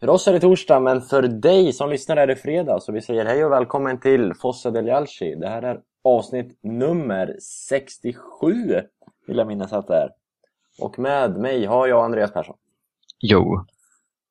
[0.00, 2.80] För oss är det torsdag, men för dig som lyssnar är det fredag.
[2.80, 5.34] Så vi säger hej och välkommen till Fossa del Jalci.
[5.34, 8.52] Det här är avsnitt nummer 67,
[9.26, 10.08] vill jag minnas att det är.
[10.80, 12.56] Och med mig har jag Andreas Persson.
[13.20, 13.64] Jo,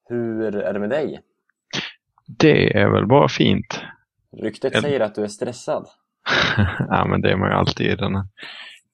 [0.09, 1.19] Hur är det med dig?
[2.27, 3.81] det är väl bara fint.
[4.41, 5.87] Ryktet Jag- säger att du är stressad.
[6.89, 8.13] ja, men det är man ju alltid i, den,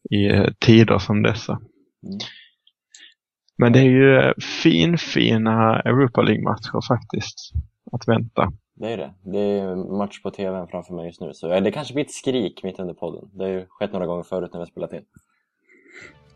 [0.09, 1.53] i tider som dessa.
[1.53, 2.19] Mm.
[3.57, 4.33] Men det är ju eh,
[4.63, 7.51] fin, fina Europa League-matcher faktiskt
[7.91, 8.51] att vänta.
[8.75, 9.13] Det är det.
[9.23, 11.33] Det är match på tvn framför mig just nu.
[11.33, 13.29] Så ja, det kanske blir ett skrik mitt under podden.
[13.33, 15.05] Det har ju skett några gånger förut när vi har spelat in.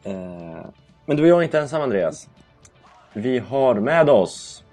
[0.04, 0.66] Eh,
[1.06, 2.30] men du och jag är inte ensam Andreas.
[3.14, 4.64] Vi har med oss,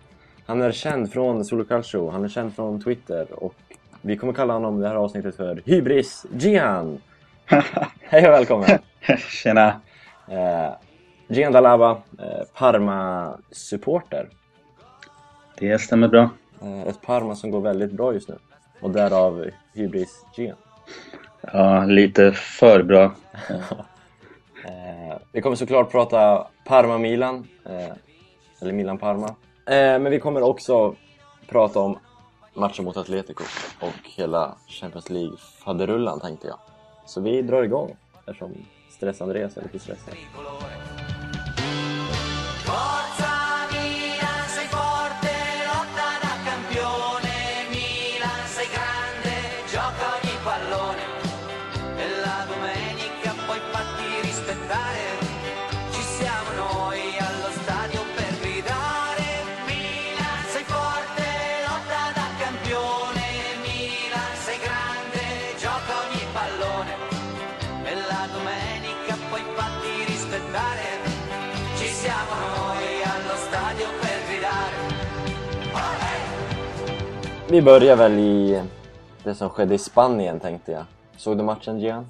[0.46, 3.54] han är känd från Solo Calcio, han är känd från Twitter och
[4.02, 7.00] vi kommer kalla honom det här avsnittet för Hybris Gian.
[8.00, 8.78] Hej och välkommen!
[9.42, 9.80] Tjena!
[11.28, 14.28] Gian Dalaba, eh, Parma-supporter.
[15.58, 16.30] Det stämmer bra.
[16.62, 18.38] Eh, ett Parma som går väldigt bra just nu.
[18.80, 20.56] Och därav Hybris Gian.
[21.40, 23.12] Ja, lite för bra.
[24.64, 27.48] Eh, vi kommer såklart prata Parma-Milan,
[28.60, 29.34] eller Milan-Parma.
[29.66, 30.94] Men vi kommer också
[31.48, 31.98] prata om
[32.54, 33.44] matchen mot Atletico
[33.80, 36.58] och hela Champions League-faderullan tänkte jag.
[37.06, 38.52] Så vi drar igång eftersom
[38.90, 40.14] Stress-Andreas är lite stressad.
[77.52, 78.62] Vi börjar väl i
[79.24, 80.84] det som skedde i Spanien tänkte jag.
[81.16, 82.06] Såg du matchen Gian?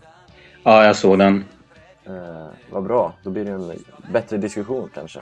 [0.64, 1.44] Ja, jag såg den.
[2.04, 3.72] Eh, vad bra, då blir det en
[4.12, 5.20] bättre diskussion kanske.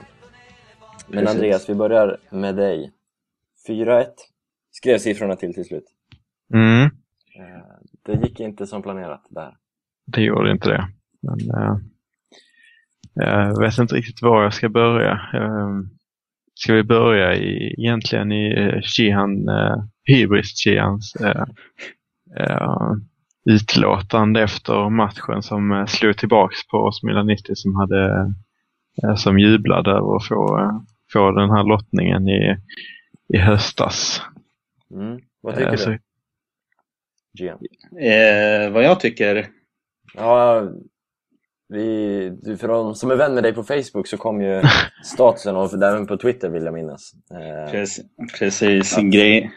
[1.07, 1.35] Men Precis.
[1.35, 2.91] Andreas, vi börjar med dig.
[3.67, 4.05] 4-1
[4.71, 5.85] skrev siffrorna till till slut.
[6.53, 6.83] Mm,
[7.35, 9.57] Eh, det gick inte som planerat där.
[10.05, 10.87] det gjorde inte det.
[11.21, 11.77] Men eh,
[13.13, 15.11] jag vet inte riktigt var jag ska börja.
[15.11, 15.69] Eh,
[16.53, 21.45] ska vi börja i, egentligen i eh, Shihan, eh, Hybris Shihans eh,
[22.39, 22.91] eh,
[23.45, 28.33] utlåtande efter matchen som eh, slog tillbaks på oss milanister som hade
[29.03, 30.71] eh, som jublade över att få, eh,
[31.13, 32.57] få den här lottningen i,
[33.33, 34.21] i höstas.
[34.93, 35.19] Mm.
[35.41, 35.99] Vad tycker Eh, så- du,
[37.33, 37.57] Gian?
[38.01, 39.47] Eh, vad jag tycker?
[40.13, 40.63] Ja,
[41.69, 44.61] vi, du, för de som är vän med dig på Facebook så kom ju
[45.03, 47.11] statusen och för- även på Twitter vill jag minnas.
[47.31, 48.05] Eh, Precis.
[48.39, 49.51] precis grej.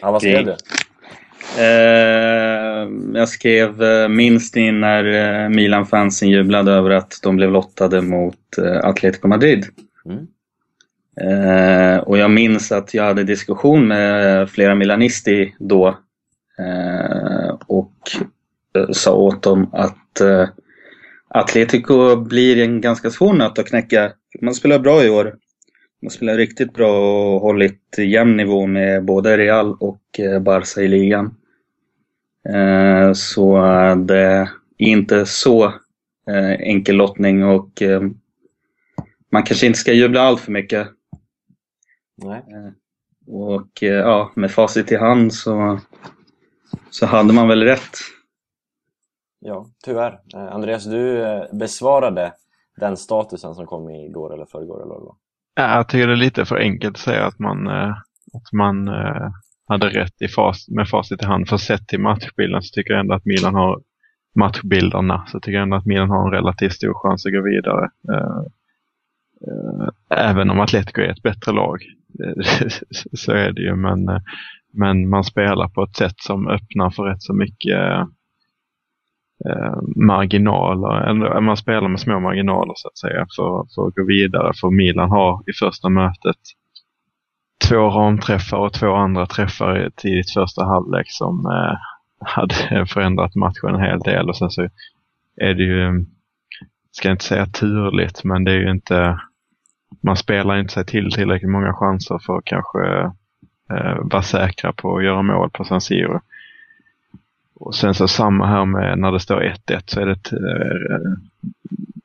[0.00, 0.56] Ja, vad skrev du?
[1.58, 8.02] Eh, jag skrev eh, minst in när eh, Milan-fansen jublade över att de blev lottade
[8.02, 9.66] mot Atletico Madrid.
[10.04, 10.26] Mm.
[12.00, 15.98] Och jag minns att jag hade diskussion med flera milanisti då
[17.66, 17.94] och
[18.92, 20.20] sa åt dem att
[21.28, 24.12] Atletico blir en ganska svår nöt att knäcka.
[24.40, 25.34] Man spelar bra i år.
[26.02, 26.98] Man spelar riktigt bra
[27.34, 31.36] och hållit jämn nivå med både Real och eh, Barca i ligan.
[32.48, 33.56] Eh, så
[34.06, 35.64] det är inte så
[36.26, 37.82] eh, enkel lottning och
[39.32, 40.88] man kanske inte ska jubla allt för mycket.
[42.16, 42.44] Nej.
[43.26, 45.80] Och ja, med facit i hand så,
[46.90, 47.96] så hade man väl rätt.
[49.40, 50.20] Ja, tyvärr.
[50.34, 52.32] Andreas, du besvarade
[52.76, 55.16] den statusen som kom igår eller förrgår eller vad.
[55.54, 57.90] Ja, jag tycker det är lite för enkelt att säga att man, eh,
[58.34, 59.30] att man eh,
[59.68, 61.48] hade rätt i fas, med facit i hand.
[61.48, 63.80] För sett till matchbilden så tycker jag ändå att Milan har
[64.38, 67.90] matchbilderna så tycker jag ändå att Milan har en relativt stor chans att gå vidare.
[68.12, 68.42] Eh,
[70.10, 71.78] även om Atletico är ett bättre lag.
[73.12, 73.76] Så är det ju.
[73.76, 74.06] Men,
[74.72, 77.78] men man spelar på ett sätt som öppnar för rätt så mycket
[79.48, 81.10] eh, marginaler.
[81.10, 84.52] Eller, man spelar med små marginaler så att säga för, för att gå vidare.
[84.60, 86.36] För Milan har i första mötet
[87.68, 91.78] två ramträffar och två andra träffar i tidigt första halvlek som eh,
[92.20, 94.28] hade förändrat matchen en hel del.
[94.28, 94.68] Och sen så
[95.36, 96.04] är det ju,
[96.90, 99.20] ska jag inte säga turligt, men det är ju inte,
[100.02, 102.80] man spelar inte sig till tillräckligt många chanser för att kanske
[103.72, 106.20] eh, vara säkra på att göra mål på San Siro.
[107.60, 111.12] Och sen så samma här med när det står 1-1 så är det ett eh,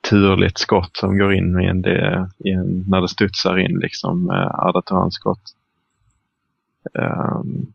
[0.10, 4.30] turligt skott som går in i en, det, i en, när det studsar in liksom,
[4.30, 5.42] eh, Arda Turans skott.
[6.94, 7.66] ehm,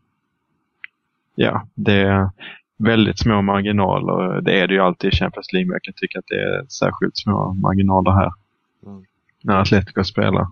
[1.35, 2.29] ja, det är
[2.77, 4.41] väldigt små marginaler.
[4.41, 6.65] Det är det ju alltid i Champions League, men jag kan tycka att det är
[6.69, 8.31] särskilt små marginaler här.
[8.85, 9.05] Mm.
[9.43, 10.47] När Atletico spelar.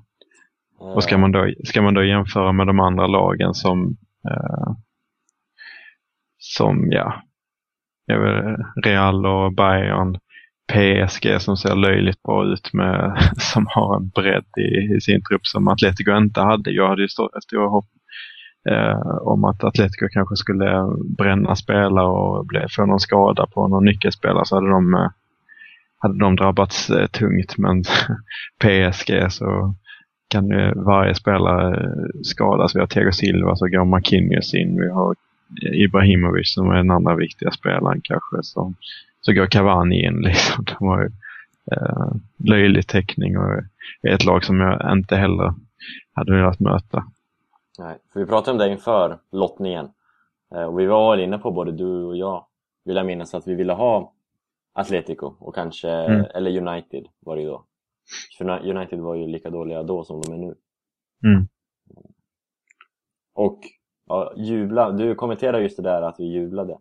[0.77, 3.97] Och ska man, då, ska man då jämföra med de andra lagen som,
[4.29, 4.73] eh,
[6.39, 7.21] som ja,
[8.83, 10.17] Real och Bayern,
[10.73, 15.45] PSG som ser löjligt bra ut med, som har en bredd i, i sin trupp
[15.45, 16.71] som Atletico inte hade.
[16.71, 17.89] Jag hade ju stora, stora hopp
[18.69, 20.87] eh, om att Atletico kanske skulle
[21.17, 25.09] bränna spelare och bli, få någon skada på någon nyckelspelare så hade de, eh,
[25.97, 27.57] hade de drabbats eh, tungt.
[27.57, 27.83] Men
[28.63, 29.75] PSG så
[30.27, 32.75] kan ju varje spelare eh, skadas.
[32.75, 34.81] Vi har Tego Silva, så går Marquinhos in.
[34.81, 35.15] Vi har
[35.73, 38.37] Ibrahimovic som är den andra viktiga spelaren kanske.
[38.43, 38.73] Så,
[39.21, 40.65] så går Cavani in liksom.
[40.65, 41.09] De har ju
[41.71, 43.51] eh, löjlig täckning och
[44.01, 45.53] är ett lag som jag inte heller
[46.13, 47.03] hade velat möta.
[47.79, 49.89] Nej, för vi pratade om det inför lottningen.
[50.55, 52.45] Eh, och vi var inne på, både du och jag,
[52.85, 54.13] vill jag minnas, att vi ville ha
[54.73, 56.25] Atletico och kanske, Mm.
[56.35, 57.65] eller United var det ju då.
[58.37, 60.55] För United var ju lika dåliga då som de är nu.
[61.23, 61.47] Mm.
[63.33, 63.59] Och
[64.09, 66.77] ja, jubla, du kommenterade just det där att vi jublade.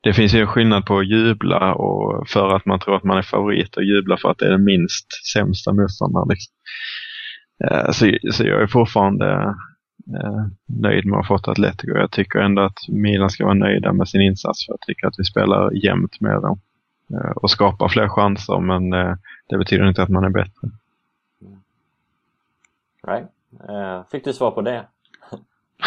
[0.00, 3.18] Det finns ju en skillnad på att jubla och för att man tror att man
[3.18, 6.28] är favorit och jubla för att det är den minst sämsta motståndaren.
[6.28, 6.54] Liksom.
[7.64, 9.54] Eh, Så, så jag är fortfarande
[10.20, 11.92] eh, nöjd med att ha fått Atletico.
[11.98, 15.14] Jag tycker ändå att Milan ska vara nöjda med sin insats för jag tycker att
[15.18, 16.60] vi spelar jämnt med dem.
[17.14, 18.90] Eh, Och skapar fler chanser men
[19.48, 20.68] det betyder inte att man är bättre.
[23.06, 23.26] Right?
[23.68, 24.86] Eh, fick du svar på det?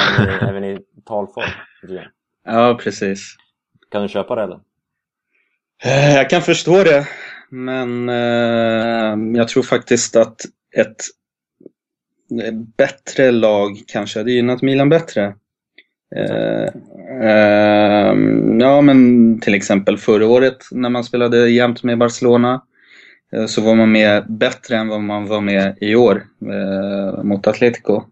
[0.19, 1.49] även, i, även i talform?
[2.45, 3.35] Ja, precis.
[3.91, 4.59] Kan du köpa det eller?
[5.83, 7.07] Eh, Jag kan förstå det,
[7.49, 10.41] men eh, jag tror faktiskt att
[10.75, 11.01] ett
[12.77, 15.35] bättre lag kanske hade gynnat Milan bättre.
[16.15, 16.69] Eh,
[17.29, 18.15] eh,
[18.59, 22.61] ja, men till exempel förra året när man spelade jämt med Barcelona
[23.33, 27.47] eh, så var man med bättre än vad man var med i år eh, mot
[27.47, 28.03] Atletico.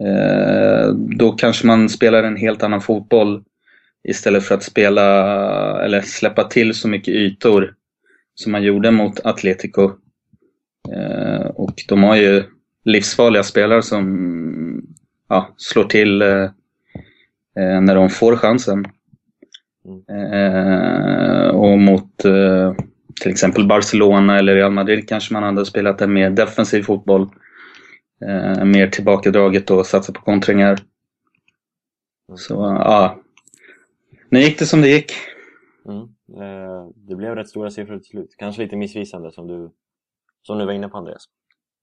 [0.00, 3.44] Eh, då kanske man spelar en helt annan fotboll
[4.08, 5.04] istället för att spela
[5.82, 7.74] eller släppa till så mycket ytor
[8.34, 9.90] som man gjorde mot Atletico.
[10.92, 12.42] Eh, och de har ju
[12.84, 14.82] livsfarliga spelare som
[15.28, 16.50] ja, slår till eh,
[17.54, 18.84] när de får chansen.
[20.08, 21.56] Mm.
[21.56, 22.16] och mot
[23.20, 27.28] till exempel Barcelona eller Real Madrid kanske man hade spelat en mer defensiv fotboll.
[28.28, 30.78] Eh, mer tillbakadraget och satsa på kontringar.
[32.36, 33.20] Så ja,
[34.28, 35.12] nu gick det som det gick.
[35.88, 36.02] Mm.
[36.42, 38.34] Eh, det blev rätt stora siffror till slut.
[38.38, 39.70] Kanske lite missvisande som du,
[40.42, 41.24] som du var inne på Andreas.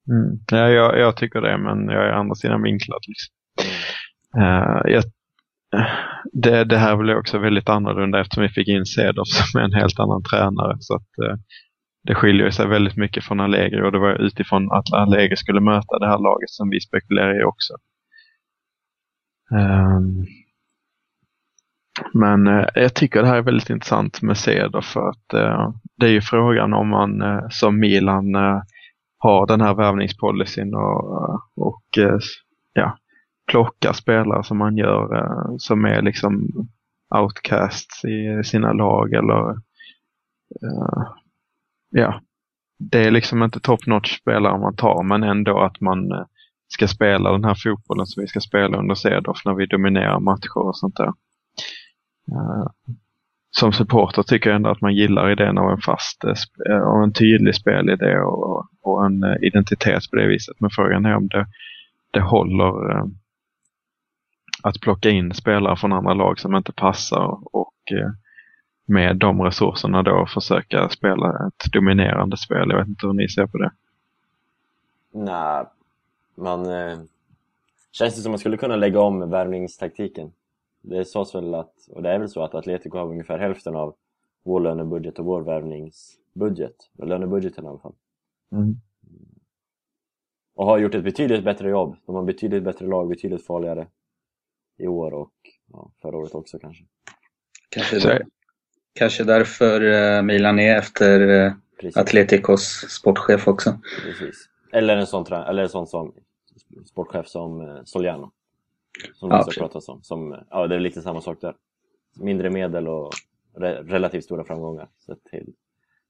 [0.10, 0.40] Mm.
[0.52, 3.02] Ja, jag, jag tycker det, men jag är andra sidan vinklad.
[3.08, 3.36] Liksom.
[4.42, 5.04] Eh, jag,
[6.34, 9.74] det, det här blev också väldigt annorlunda eftersom vi fick in Cedorf som är en
[9.74, 10.78] helt annan tränare.
[10.80, 11.38] Så att, eh,
[12.08, 16.00] det skiljer sig väldigt mycket från Allegri och det var utifrån att Allegri skulle möta
[16.00, 17.74] det här laget som vi spekulerar i också.
[19.52, 20.26] Um,
[22.14, 26.06] men eh, jag tycker det här är väldigt intressant med Ceder för att eh, det
[26.06, 28.62] är ju frågan om man eh, som Milan eh,
[29.18, 32.20] har den här värvningspolicyn och, eh, och eh,
[32.74, 32.98] ja,
[33.52, 36.48] plockar spelare som man gör som är liksom
[37.16, 39.56] outcasts i sina lag eller
[41.90, 42.22] ja,
[42.80, 46.26] det är liksom inte top notch spelare man tar men ändå att man eh,
[46.68, 50.58] ska spela den här fotbollen som vi ska spela under Cedorf när vi dominerar matcher
[50.58, 51.14] och sånt där.
[52.32, 52.68] Eh,
[53.50, 56.24] som supporter tycker jag ändå att man gillar idén av en fast,
[56.70, 60.60] eh, av en tydlig spelidé och, och en identitet på det viset.
[60.60, 61.48] Men frågan är om det,
[62.12, 63.04] det håller
[64.64, 67.74] att plocka in spelare från andra lag som inte passar och
[68.88, 72.70] med de resurserna då försöka spela ett dominerande spel.
[72.70, 73.72] Jag vet inte hur ni ser på det.
[75.12, 75.66] Nej,
[76.36, 76.66] man...
[76.66, 77.00] Eh,
[77.92, 80.32] känns det som man skulle kunna lägga om värvningstaktiken.
[80.82, 83.96] Det sades väl att, och det är väl så att Atletico har ungefär hälften av
[84.44, 86.76] vår lönebudget och vår värvningsbudget.
[86.98, 87.94] Lönebudgeten i alla fall.
[88.52, 88.76] Mm.
[90.56, 91.96] Och har gjort ett betydligt bättre jobb.
[92.06, 93.88] De har betydligt bättre lag, betydligt farligare
[94.78, 95.34] i år och
[95.72, 96.84] ja, förra året också kanske.
[97.70, 98.28] Kanske,
[98.94, 101.98] kanske därför eh, Milan är efter eh, Precis.
[101.98, 103.80] Atleticos sportchef också.
[104.04, 104.50] Precis.
[104.72, 106.14] Eller en sån, eller en sån som
[106.86, 108.32] sportchef som eh, Soliano.
[109.14, 110.04] Som Ja, också pratas om.
[110.04, 111.56] Som, eh, ja, det är lite samma sak där.
[112.16, 113.14] Mindre medel och
[113.58, 114.88] re relativt stora framgångar.
[115.06, 115.54] Sett till,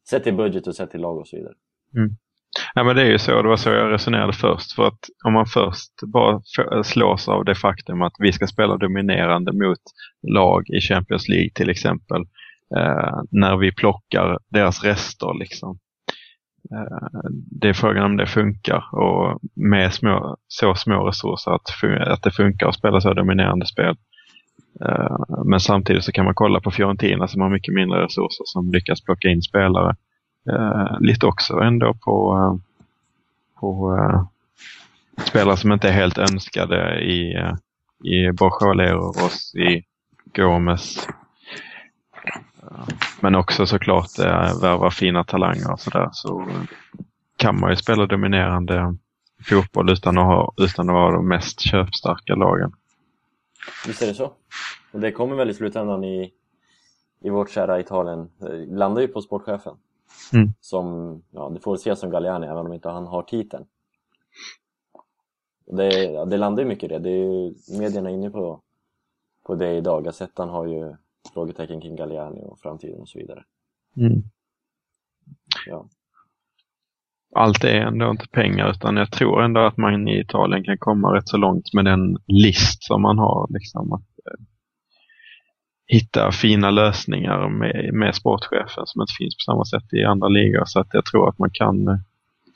[0.10, 1.54] sett till budget och sett till lag och så vidare.
[2.76, 4.72] Ja, men det är ju så, det var så jag resonerade först.
[4.72, 6.42] För att om man först bara
[6.84, 9.80] slås av det faktum att vi ska spela dominerande mot
[10.22, 12.26] lag i Champions League till exempel.
[12.76, 15.80] Eh, när vi plockar deras rester liksom.
[16.72, 22.24] Eh, det är frågan om det funkar och med små, så små resurser att, att
[22.24, 23.96] det funkar att spela så dominerande spel.
[24.86, 28.72] Eh, men samtidigt så kan man kolla på Fiorentina som har mycket mindre resurser som
[28.72, 29.96] lyckas plocka in spelare.
[30.50, 32.56] Eh, lite också ändå på, eh,
[33.60, 34.24] på eh,
[35.26, 37.54] spelare som inte är helt önskade i, eh,
[38.04, 39.84] i Borja Leros, i
[40.36, 41.08] Gomes.
[43.22, 46.10] Men också såklart eh, värva fina talanger och sådär.
[46.12, 46.48] Så
[47.38, 48.96] kan man ju spela dominerande
[49.50, 52.72] fotboll utan att, ha, utan att vara de mest köpstarka lagen.
[53.88, 54.34] Visst är det så?
[54.92, 56.34] Och det kommer väl i slutändan i,
[57.22, 58.30] i vårt kära Italien.
[58.40, 59.76] Det landar ju på sportchefen.
[60.34, 60.54] Mm.
[60.60, 63.66] Som, ja, det får väl ses som Galliani även om inte han har titeln.
[65.66, 67.00] Det, det landar ju mycket i det.
[67.00, 68.62] det är ju, medierna är inne på,
[69.44, 70.04] på det idag.
[70.04, 70.96] Gazettan har ju
[71.34, 73.44] frågetecken kring Galliani och framtiden och så vidare.
[73.98, 74.24] Mm.
[75.66, 75.90] Ja.
[77.36, 81.16] allt är ändå inte pengar utan jag tror ändå att man i Italien kan komma
[81.16, 83.48] rätt så långt med den list som man har.
[83.50, 84.46] Liksom, att eh,
[85.88, 90.66] hitta fina lösningar med, med sportchefen som inte finns på samma sätt i andra ligor.
[90.66, 91.98] Så att jag tror att man kan eh,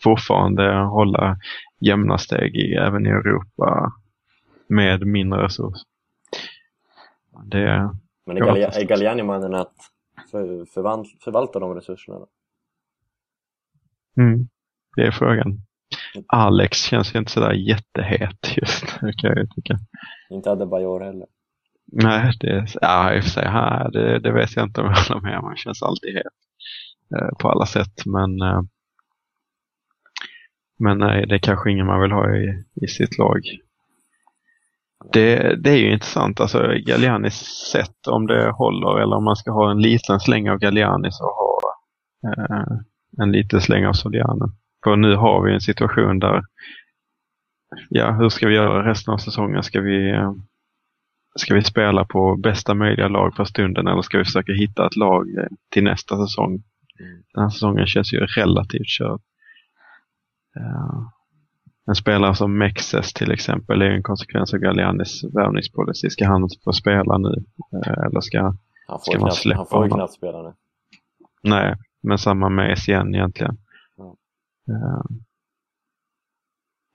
[0.04, 1.38] fortfarande hålla
[1.80, 3.94] jämna steg i, även i Europa
[4.68, 5.88] med mindre resurser.
[7.46, 9.76] Det, Men är, Galli- är Galliani mannen att
[10.32, 10.66] för,
[11.24, 12.20] förvalta de resurserna?
[12.20, 12.28] Då?
[14.22, 14.50] mm,
[14.96, 15.62] det är frågan.
[16.28, 19.78] Alex känns ju inte sådär jättehet just nu kan jag tycka.
[20.30, 21.28] Inte Adebayor heller.
[21.92, 24.96] Nej, det, ja, i och för sig, här, det, det vet jag inte om jag
[24.96, 25.46] håller med om.
[25.46, 26.26] Han känns alltid het
[27.16, 28.06] eh, på alla sätt.
[28.06, 28.62] Men, eh,
[30.80, 33.42] men nej, det är kanske ingen man vill ha i, i sitt lag.
[35.14, 37.34] Det, det är ju intressant, alltså Gallianis
[37.72, 41.28] sätt om det håller eller om man ska ha en liten släng av Gallianis och
[41.28, 41.60] ha
[42.28, 42.78] eh,
[43.24, 44.52] en liten släng av Soliano.
[44.84, 46.42] För nu har vi en situation där,
[47.90, 49.64] ja, hur ska vi göra resten av säsongen?
[49.64, 50.32] Ska vi eh,
[51.36, 54.96] Ska vi spela på bästa möjliga lag för stunden eller ska vi försöka hitta ett
[54.96, 56.50] lag eh, till nästa säsong?
[56.50, 57.24] Mm.
[57.34, 59.22] Den här säsongen känns ju relativt körd.
[60.54, 61.12] Ja.
[61.88, 66.10] En spelare som Mexes till exempel är en konsekvens av Gallianis värvningspolicy.
[66.10, 67.44] Ska han få spela nu?
[67.86, 68.54] Eh, Eller ska...
[68.88, 69.98] Han Ska man knappt, släppa han får ju honom?
[69.98, 70.54] knappt spela nu.
[71.44, 73.58] Nej, men samma med SCN egentligen.
[73.98, 74.16] Ja.
[74.66, 75.04] Ja.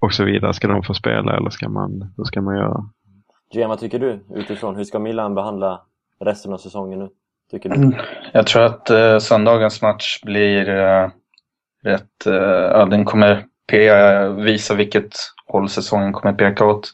[0.00, 0.54] Och så vidare.
[0.54, 2.90] Ska de få spela eller ska man, hur ska man göra?
[3.54, 4.76] GM, vad tycker du utifrån?
[4.76, 5.80] Hur ska Milan behandla
[6.20, 7.08] resten av säsongen nu?
[7.50, 7.74] Tycker du?
[7.76, 7.94] Mm.
[8.32, 11.10] Jag tror att eh, söndagens match blir eh,
[11.82, 12.26] rätt...
[12.26, 16.92] Eh, ja, den kommer pe- visa vilket håll säsongen kommer peka åt.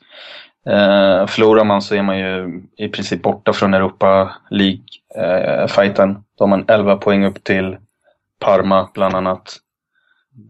[0.67, 6.15] Eh, förlorar man så är man ju i princip borta från Europa League-fighten.
[6.39, 7.77] Då har man 11 poäng upp till
[8.41, 9.57] Parma bland annat.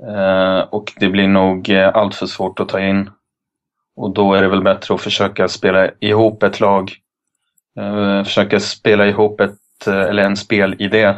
[0.09, 3.11] Eh, och det blir nog eh, allt för svårt att ta in.
[3.97, 6.93] Och då är det väl bättre att försöka spela ihop ett lag.
[7.81, 11.14] Eh, försöka spela ihop ett, eh, eller en spelidé.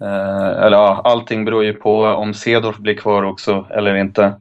[0.00, 4.40] Eh, eller ja, allting beror ju på om Cedorf blir kvar också eller inte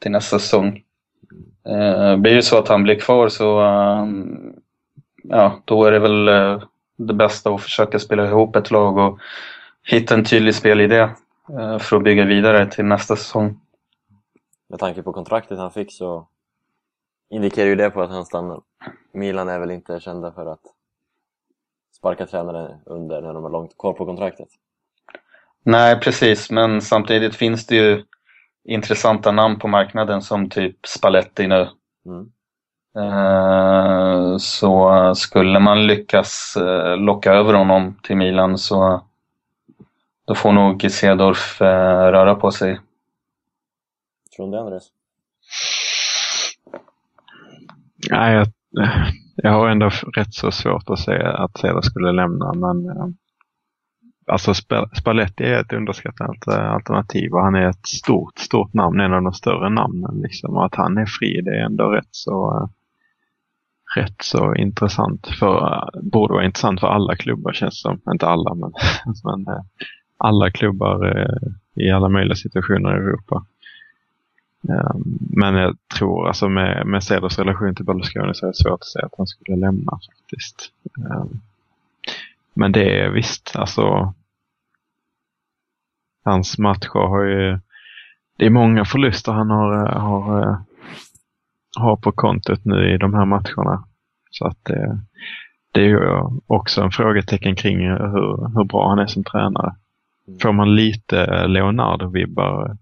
[0.00, 0.82] till nästa säsong.
[1.68, 4.06] Eh, blir det så att han blir kvar så eh,
[5.22, 6.62] ja, då är det väl eh,
[6.96, 9.18] det bästa att försöka spela ihop ett lag och
[9.82, 11.08] hitta en tydlig spelidé
[11.58, 13.60] eh, för att bygga vidare till nästa säsong.
[14.68, 16.28] Med tanke på kontraktet han fick så
[17.30, 18.60] indikerar ju det på att han stannar.
[19.12, 20.60] Milan är väl inte kända för att
[21.96, 24.48] sparka tränare under när de har långt kvar på kontraktet.
[25.68, 28.04] Nej, precis, men samtidigt finns det ju
[28.64, 31.68] intressanta namn på marknaden som typ Spalletti nu.
[32.06, 32.30] Mm.
[32.98, 39.02] Eh, Så skulle man lyckas eh, locka över honom till Milan så
[40.26, 42.80] då får nog Cedorf eh, röra på sig.
[44.36, 44.84] Tror du det Andres?
[48.10, 48.46] Nej, jag,
[49.36, 52.52] jag har ändå rätt så svårt att se att Ceder skulle lämna.
[52.52, 52.86] Men
[54.26, 59.00] alltså Sp- Spalletti är ett underskattat eh, alternativ och han är ett stort, stort namn.
[59.00, 60.20] En av de större namnen.
[60.22, 60.56] Liksom.
[60.56, 62.68] Och att han är fri, det är ändå rätt så, eh,
[64.02, 65.26] rätt så intressant.
[65.38, 68.12] För, eh, borde vara intressant för alla klubbar känns det som.
[68.12, 68.72] Inte alla, men,
[69.24, 69.46] men
[70.18, 71.26] alla klubbar
[71.74, 73.44] i alla möjliga situationer i Europa.
[74.68, 78.80] Ehm, men jag tror alltså med, med Ceders relation till Berlusconi så är det svårt
[78.80, 80.72] att säga att han skulle lämna faktiskt.
[80.98, 81.40] Ehm,
[82.56, 84.14] men det är visst, alltså
[86.24, 87.58] hans matcher har ju
[88.38, 90.58] det är många förluster han har, eh, har, eh,
[91.78, 93.84] har på kontot nu i de här matcherna.
[94.30, 94.98] Så att det,
[95.72, 99.74] det är ju också en frågetecken kring hur, hur bra han är som tränare.
[100.28, 100.38] Mm.
[100.38, 102.76] Får man lite Leonardo-vibbar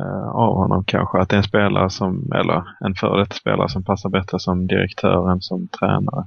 [0.00, 1.18] eh, av honom kanske?
[1.18, 4.66] Att det är en spelare som, eller en före detta spelare som passar bättre som
[4.66, 6.26] direktör än som tränare.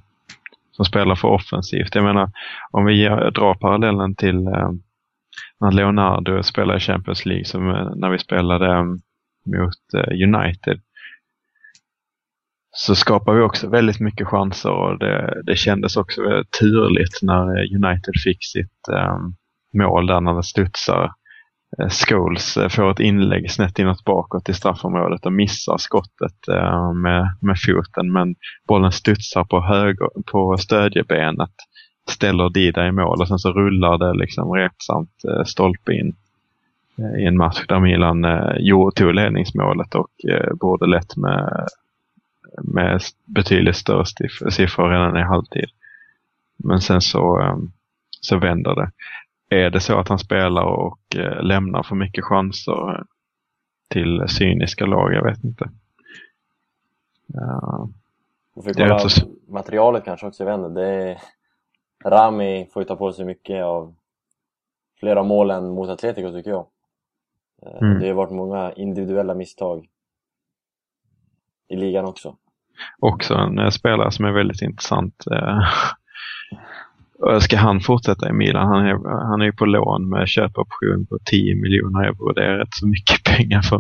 [0.76, 1.96] Som spelar för offensivt.
[1.96, 2.32] Jag menar,
[2.72, 4.72] om vi drar parallellen till eh,
[5.60, 8.84] när Leonardo spelade i Champions League, som eh, när vi spelade eh,
[9.46, 10.82] mot eh, United
[12.76, 16.22] så skapade vi också väldigt mycket chanser och det, det kändes också
[16.60, 19.36] turligt när eh, United fick sitt um,
[19.74, 21.12] mål där när det studsar.
[21.80, 26.94] Eh, Scholes eh, får ett inlägg snett inåt bakåt i straffområdet och missar skottet eh,
[26.94, 28.36] med, med foten men
[28.68, 31.54] bollen studsar på, höger, på stödjebenet,
[32.10, 36.16] ställer Dida i mål och sen så rullar det liksom rättsamt stolpe in
[37.20, 38.26] i en match där Milan
[38.96, 40.10] tog ledningsmålet och
[40.60, 41.68] borde lätt med
[42.64, 44.06] med betydligt större
[44.52, 45.70] siffror redan i halvtid.
[46.58, 47.58] Men sen så,
[48.22, 48.92] så vänder det.
[49.54, 53.04] Är det så att han spelar och eh, lämnar för mycket chanser
[53.90, 55.14] till cyniska lag?
[55.14, 55.70] Jag vet inte.
[57.28, 57.90] Ja.
[58.56, 59.28] får kolla så...
[59.48, 61.18] materialet kanske också, jag vet är...
[62.06, 63.96] Rami får ju ta på sig mycket av
[65.00, 66.66] flera målen mot Atletico tycker jag.
[67.66, 68.00] Eh, mm.
[68.00, 69.88] Det har varit många individuella misstag
[71.68, 72.36] i ligan också
[73.00, 75.24] också en eh, spelare som är väldigt intressant.
[77.30, 78.68] Eh, ska han fortsätta i Milan?
[78.68, 82.34] Han är, han är på lån med köpoption på 10 miljoner euro.
[82.34, 83.80] Det är rätt så mycket pengar för,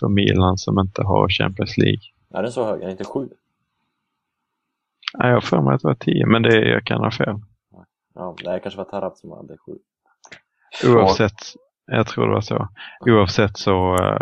[0.00, 2.02] för Milan som inte har Champions League.
[2.34, 2.82] Är den så hög?
[2.82, 3.28] Är inte 7?
[5.18, 7.36] Nej, jag har för mig att det var 10, men det, jag kan ha fel.
[8.14, 9.72] Ja, det kanske var Tarat som hade 7.
[10.86, 11.32] Oavsett,
[11.86, 12.68] jag tror det var så.
[13.00, 14.18] Oavsett så uh,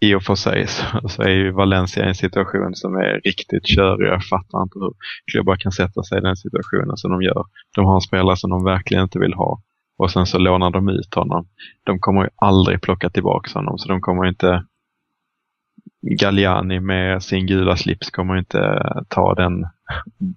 [0.00, 3.66] i och för sig så, så, är ju Valencia i en situation som är riktigt
[3.66, 4.08] körig.
[4.08, 4.92] Jag fattar inte hur
[5.32, 7.44] klubbar kan sätta sig i den situationen som de gör.
[7.74, 9.60] De har en spelare som de verkligen inte vill ha
[9.96, 11.46] och sen så lånar de ut honom.
[11.84, 14.64] De kommer ju aldrig plocka tillbaka honom så de kommer inte
[16.02, 19.66] Galliani med sin gula slips kommer inte ta den,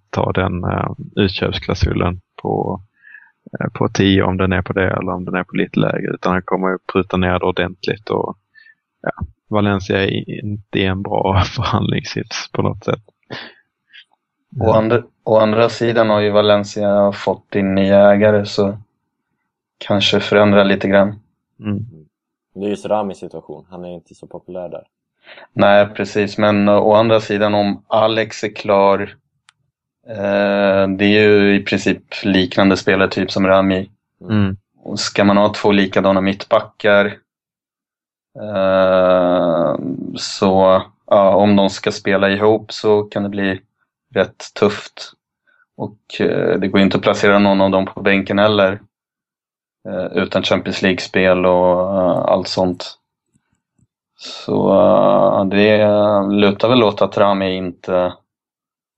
[0.09, 2.81] ta den uh, utköpsklausulen på,
[3.61, 6.13] uh, på 10 om den är på det eller om den är på lite lägre
[6.13, 8.37] utan han kommer pruta ner det ordentligt och
[9.01, 9.11] ja,
[9.53, 13.01] Valencia är inte en bra förhandlingssits på något sätt.
[14.61, 18.77] Å andra, å andra sidan har ju Valencia fått in nya ägare så
[19.77, 21.19] kanske förändra lite grann.
[21.59, 21.85] Mm.
[22.55, 24.83] Det är just Ramis situation, han är inte så populär där.
[25.53, 26.37] Nej, precis.
[26.37, 29.01] Men å andra sidan om Alex är klar,
[30.07, 33.89] eh, det är ju i princip liknande spelartyp som Rami.
[34.29, 34.57] Mm.
[34.83, 37.22] Och ska man ha två likadana mittbackar Eh,
[40.17, 43.61] så ja, om de ska spela ihop så kan det bli
[44.13, 45.13] rätt tufft.
[45.75, 48.81] Och eh, det går inte att placera någon av dem på bänken heller.
[49.89, 52.99] Eh, utan Champions League-spel och allt sånt.
[54.15, 54.73] Så
[55.51, 55.87] det
[56.31, 58.13] lutar väl åt att Rami inte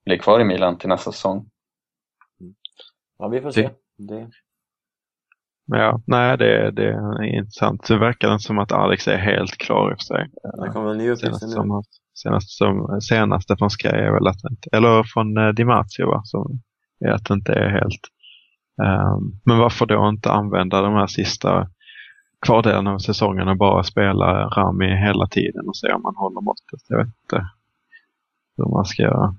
[0.05, 1.49] blir kvar i Milan till nästa säsong.
[3.17, 3.69] Ja, vi får se.
[3.97, 4.29] Det...
[5.65, 7.87] Ja, nej det, det är intressant.
[7.87, 10.29] Det verkar som att Alex är helt klar i sig.
[10.63, 11.81] Det kommer väl nya uppgifter nu?
[12.13, 16.21] Senast som, senaste från Sky är väl att inte, eller från uh, Di Marzio va,
[16.23, 16.61] som
[16.99, 18.01] är att det inte är helt.
[18.81, 21.67] Um, men varför då inte använda de här sista
[22.45, 26.79] kvardelarna av säsongen och bara spela Rami hela tiden och se om man håller måttet.
[26.89, 27.49] Jag vet inte
[28.57, 29.35] hur man ska göra.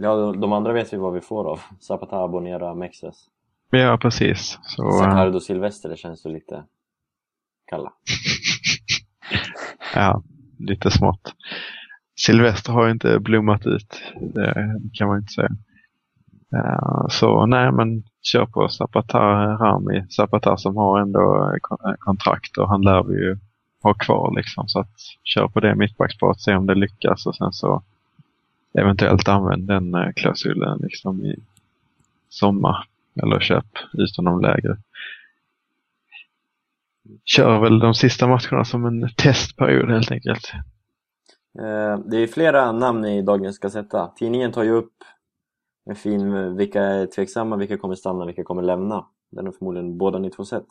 [0.00, 1.60] Ja, de andra vet vi vad vi får av.
[1.80, 3.16] Zapata, Bonera, Mexes.
[3.70, 4.58] Ja, precis.
[4.62, 5.40] Så, Sacardo uh...
[5.40, 6.64] Silvester, det känns ju lite
[7.66, 7.92] kalla.
[9.94, 10.22] ja,
[10.58, 11.34] lite smått.
[12.26, 15.50] Silvester har ju inte blommat ut, det kan man inte säga.
[16.56, 19.18] Uh, så nej, men kör på Zapata
[19.56, 20.06] Rami.
[20.10, 21.56] Zapata som har ändå
[21.98, 23.38] kontrakt och han lär vi ju
[23.82, 24.68] ha kvar liksom.
[24.68, 27.82] Så att kör på det mittbacksparet, se om det lyckas och sen så
[28.78, 31.36] eventuellt använd den klausulen liksom i
[32.28, 32.86] sommar.
[33.22, 34.76] Eller köp utan de lägre.
[37.24, 40.52] Kör väl de sista matcherna som en testperiod helt enkelt.
[41.58, 44.12] Eh, det är flera namn i dagens Gazetta.
[44.16, 45.04] Tidningen tar ju upp
[45.84, 49.06] en fin vilka är tveksamma, vilka kommer stanna, vilka kommer lämna.
[49.30, 50.66] Den har förmodligen båda ni två sett.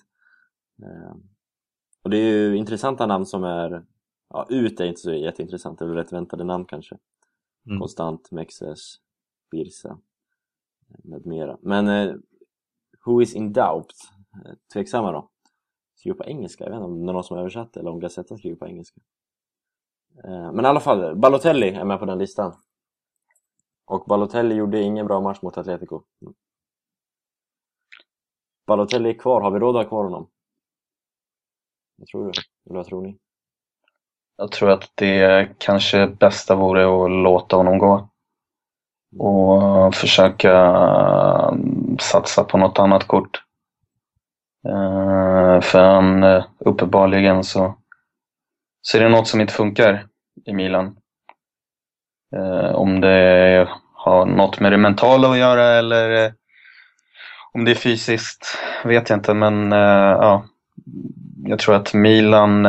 [0.84, 1.16] Eh,
[2.04, 3.84] och det är ju intressanta namn som är,
[4.30, 6.98] ja ut är inte så jätteintressant, det är väl rätt väntade namn kanske.
[7.66, 7.80] Mm.
[7.80, 8.96] Konstant, Mexes,
[9.52, 9.98] Birsa
[11.04, 11.58] med mera.
[11.62, 12.16] Men eh,
[13.06, 13.94] Who is in doubt?
[14.46, 15.30] Eh, tveksamma då.
[15.96, 16.64] skriver på engelska.
[16.64, 18.58] Jag vet inte om det är någon som har översatt det eller om Gazzetta skriver
[18.58, 19.02] på engelska.
[20.24, 22.54] Eh, men i alla fall, Balotelli är med på den listan.
[23.86, 26.02] Och Balotelli gjorde ingen bra match mot Atletico.
[26.22, 26.34] Mm.
[28.68, 30.30] Balotelli är kvar, har vi råd att ha kvar honom?
[31.96, 32.32] Vad tror du?
[32.66, 33.18] Eller vad tror ni?
[34.38, 38.10] Jag tror att det kanske bästa vore att låta honom gå.
[39.18, 40.52] Och försöka
[42.00, 43.42] satsa på något annat kort.
[44.68, 47.76] Eh, för han, eh, uppenbarligen så,
[48.82, 50.06] så är det något som inte funkar
[50.46, 50.96] i Milan.
[52.36, 56.34] Eh, om det har något med det mentala att göra eller
[57.54, 60.44] om det är fysiskt vet jag inte men ja,
[61.46, 62.68] jag tror att Milan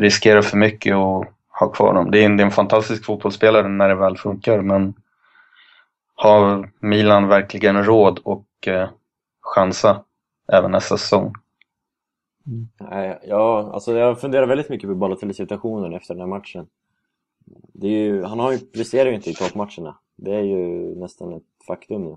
[0.00, 1.28] riskerar för mycket att
[1.60, 2.10] ha kvar dem.
[2.10, 4.94] Det är, en, det är en fantastisk fotbollsspelare när det väl funkar men
[6.16, 8.88] har Milan verkligen råd och eh,
[9.40, 10.04] chansa
[10.52, 11.32] även nästa säsong?
[12.90, 16.66] Nej, ja, alltså jag funderar väldigt mycket på Balotelli-situationen efter den här matchen.
[17.72, 19.98] Det är ju, han har ju, presterar ju inte i toppmatcherna.
[20.16, 22.16] Det är ju nästan ett faktum nu.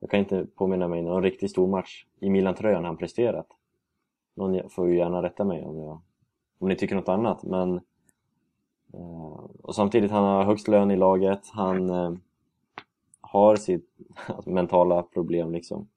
[0.00, 3.46] Jag kan inte påminna mig någon riktigt stor match i Milan-tröjan han presterat.
[4.36, 6.00] Någon får ju gärna rätta mig om, jag,
[6.58, 7.80] om ni tycker något annat, men
[8.92, 12.12] eh, och samtidigt, han har högst lön i laget, han eh,
[13.32, 13.90] har sitt
[14.26, 15.88] alltså, mentala problem liksom.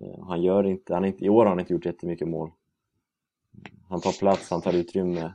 [0.00, 2.50] Eh, han gör inte, han inte, i år har han inte gjort jättemycket mål.
[3.88, 5.32] Han tar plats, han tar utrymme.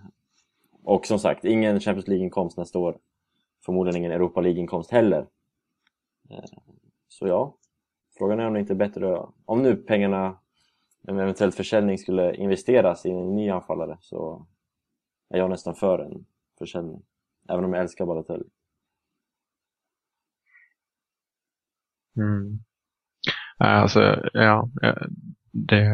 [0.83, 2.97] Och som sagt, ingen Champions League-inkomst nästa år.
[3.65, 5.27] Förmodligen ingen Europa League-inkomst heller.
[6.29, 6.43] Eh,
[7.07, 7.55] så ja,
[8.17, 10.37] frågan är om det inte är bättre om nu pengarna
[11.07, 14.45] en eventuell försäljning skulle investeras i en ny anfallare så
[15.29, 16.25] är jag nästan för en
[16.57, 17.01] försäljning.
[17.49, 18.45] Även om jag älskar Balotelli.
[22.17, 22.59] Mm.
[23.57, 24.69] Alltså, ja,
[25.51, 25.89] det,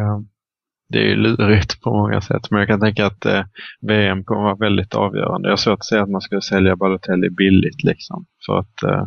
[0.90, 2.52] det är ju lurigt på många sätt.
[2.52, 3.46] Men jag kan tänka att eh,
[3.82, 5.48] VM kommer vara väldigt avgörande.
[5.48, 8.26] Jag har svårt att säga att man skulle sälja Balotelli billigt liksom.
[8.46, 9.06] För att eh,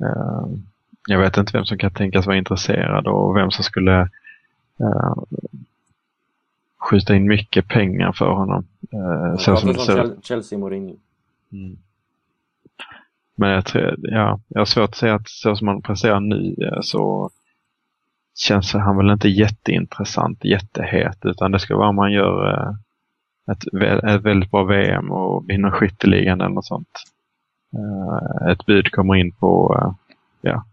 [0.00, 0.46] eh,
[1.08, 4.00] jag vet inte vem som kan tänkas vara intresserad och vem som skulle
[4.80, 5.14] eh,
[6.78, 8.66] skjuta in mycket pengar för honom.
[8.92, 10.96] Eh, så som det ser Chelsea Mourinho.
[11.52, 11.78] Mm.
[13.36, 16.54] Men jag, tror, ja, jag har svårt att säga att så som han presterar nu
[16.62, 17.30] eh, så
[18.38, 22.74] känns han väl inte jätteintressant, jättehet, utan det ska vara om han gör eh,
[23.52, 27.02] ett, ett väldigt bra VM och vinner skytteligan eller något sånt.
[27.74, 29.80] Eh, ett bud kommer in på,
[30.40, 30.64] ja,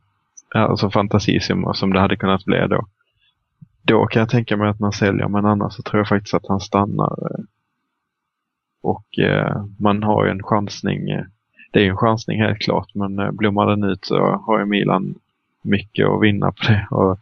[0.54, 2.88] alltså fantasisummor som det hade kunnat bli då.
[3.82, 6.48] Då kan jag tänka mig att man säljer, men annars så tror jag faktiskt att
[6.48, 7.16] han stannar.
[8.82, 9.06] Och
[9.80, 11.10] man har ju en chansning
[11.74, 14.66] det är ju en chansning helt klart, men eh, blommar den ut så har ju
[14.66, 15.16] Milan
[15.62, 16.88] mycket att vinna på det.
[16.92, 17.18] Och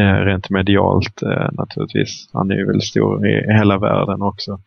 [0.00, 2.28] eh, rent medialt eh, naturligtvis.
[2.32, 4.60] Han är ju väldigt stor i hela världen också.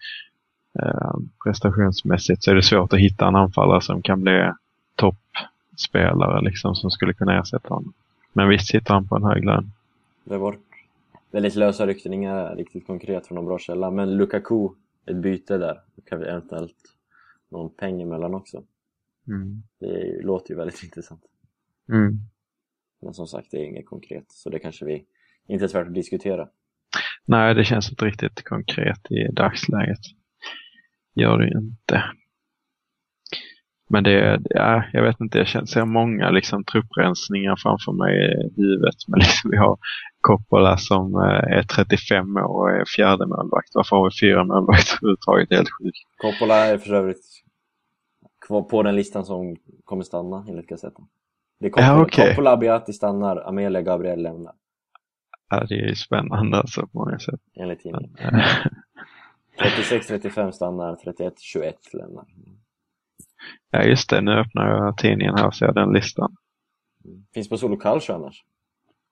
[0.79, 4.51] Eh, prestationsmässigt så är det svårt att hitta en anfallare som kan bli
[4.95, 7.93] toppspelare liksom som skulle kunna ersätta honom.
[8.33, 9.71] Men visst sitter han på en hög lön.
[10.23, 10.59] Det har varit
[11.31, 13.91] väldigt lösa rykten, inga riktigt konkret från någon bra källa.
[13.91, 14.69] Men Lukaku,
[15.05, 15.79] ett byte där.
[15.95, 16.75] Då kan vi eventuellt
[17.49, 18.63] någon peng emellan också.
[19.29, 19.63] Mm.
[19.79, 21.21] Det låter ju väldigt intressant.
[21.91, 22.19] Mm.
[23.01, 24.25] Men som sagt, det är inget konkret.
[24.27, 25.05] Så det kanske vi
[25.47, 26.47] inte är värt att diskutera.
[27.25, 29.99] Nej, det känns inte riktigt konkret i dagsläget.
[31.15, 32.03] Gör det ju inte.
[33.89, 38.61] Men det, ja, jag vet inte, jag känner, ser många liksom, trupprensningar framför mig i
[38.61, 38.95] huvudet.
[39.07, 39.77] Men liksom, vi har
[40.21, 43.69] Coppola som eh, är 35 år och är fjärde målvakt.
[43.73, 45.49] Varför har vi fyra målvakter överhuvudtaget?
[45.49, 45.97] Det är helt sjukt.
[46.17, 47.25] Coppola är för övrigt
[48.49, 51.03] kvar på den listan som kommer stanna enligt Gazzetta.
[51.59, 52.29] Det Coppola, Ja, okej.
[52.29, 54.53] Coppola Abbiati stannar, Amelia Gabriel lämnar.
[55.49, 57.39] Ja, det är ju spännande alltså på många sätt.
[57.55, 58.15] Enligt tidningen.
[59.59, 62.25] 36-35 stannar, 31-21 lämnar.
[63.71, 64.21] Ja, just det.
[64.21, 66.35] Nu öppnar jag tidningen här och ser den listan.
[67.33, 68.43] Finns på Solo Calcio annars.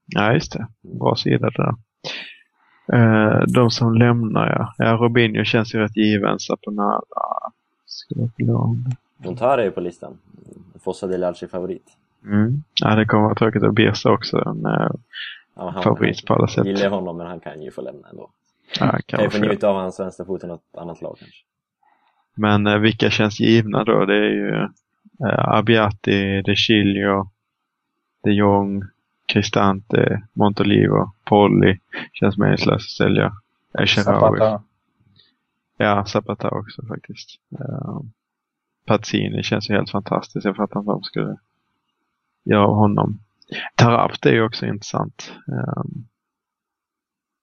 [0.05, 0.67] Ja, just det.
[0.81, 1.75] Bra sida där.
[2.93, 4.73] Eh, de som lämnar, ja.
[4.85, 4.93] ja.
[4.93, 6.39] Robinho känns ju rätt given.
[6.39, 7.01] Saponara.
[7.85, 8.97] Skulle jag vilja.
[9.17, 10.17] Montara är ju på listan.
[10.79, 11.97] Fossa del Alci favorit.
[12.25, 12.63] Mm.
[12.81, 14.37] Ja, det kommer vara tråkigt att Birsa också.
[14.37, 14.89] En eh,
[15.57, 16.65] Ja, han, favorit på alla sätt.
[16.65, 18.29] Jag gillar honom men han kan ju få lämna ändå.
[18.79, 21.43] Ja, Kan ju få njuta av hans vänsterfot i något annat lag kanske.
[22.35, 24.05] Men eh, vilka känns givna då?
[24.05, 24.55] Det är ju
[25.27, 27.29] eh, Abbiati, De Chilio,
[28.23, 28.83] De Jong,
[29.25, 31.79] Cristante, Montolivo, Polly.
[32.13, 33.33] Känns meningslöst att sälja.
[33.87, 34.61] Zapata.
[35.77, 37.39] Ja, Zapata också faktiskt.
[37.59, 38.01] Uh,
[38.87, 40.45] Pazzini känns ju helt fantastiskt.
[40.45, 41.37] Jag fattar inte vad de skulle
[42.43, 43.19] göra av honom.
[43.75, 45.33] Tarabt är ju också intressant.
[45.47, 46.07] Um,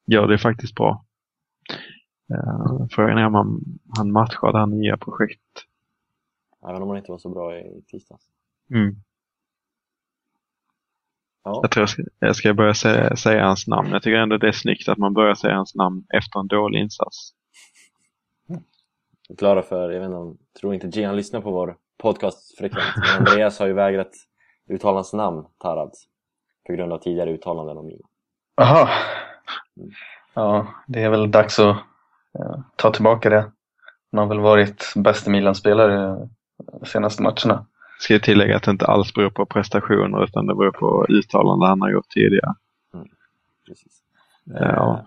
[0.07, 1.05] gör det faktiskt bra.
[2.31, 3.65] Eh, frågan är om han,
[3.97, 5.65] han matchar det här nya projektet.
[6.69, 8.25] Även om han inte var så bra i tisdags.
[8.71, 8.97] Mm.
[11.45, 13.91] Ja, Jag tror jag ska, jag ska börja säga, säga hans namn.
[13.91, 16.81] Jag tycker ändå det är snyggt att man börjar säga hans namn efter en dålig
[16.81, 17.35] insats.
[19.39, 23.19] Klara för, jag vet inte om, tror inte Gian lyssnar på vår podcast frekvent, men
[23.19, 24.11] Andreas har ju vägrat
[24.69, 26.05] uttala hans namn, Tarads,
[26.67, 28.09] på grund av tidigare uttalanden om Milan.
[28.57, 28.89] Jaha.
[30.35, 31.77] Ja, det är väl dags att
[32.39, 33.53] eh, ta tillbaka det.
[34.13, 36.29] Han har väl varit bästa Milan-spelare
[36.81, 37.67] de senaste matcherna.
[37.99, 41.69] Ska jag tillägga att det inte alls beror på prestationer utan det beror på uttalanden
[41.69, 42.55] han har gjort tidigare.
[43.67, 44.03] Precis.
[44.45, 45.05] Ja.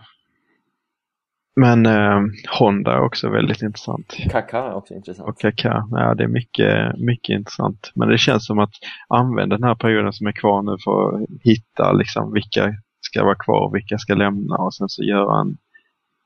[1.59, 2.21] Men eh,
[2.59, 4.15] Honda är också väldigt intressant.
[4.29, 5.29] Kaká är också intressant.
[5.29, 7.91] Och Kaká, ja det är mycket, mycket intressant.
[7.95, 8.73] Men det känns som att
[9.07, 13.35] använda den här perioden som är kvar nu för att hitta liksom vilka ska vara
[13.35, 15.57] kvar, vilka ska lämna och sen så göra en,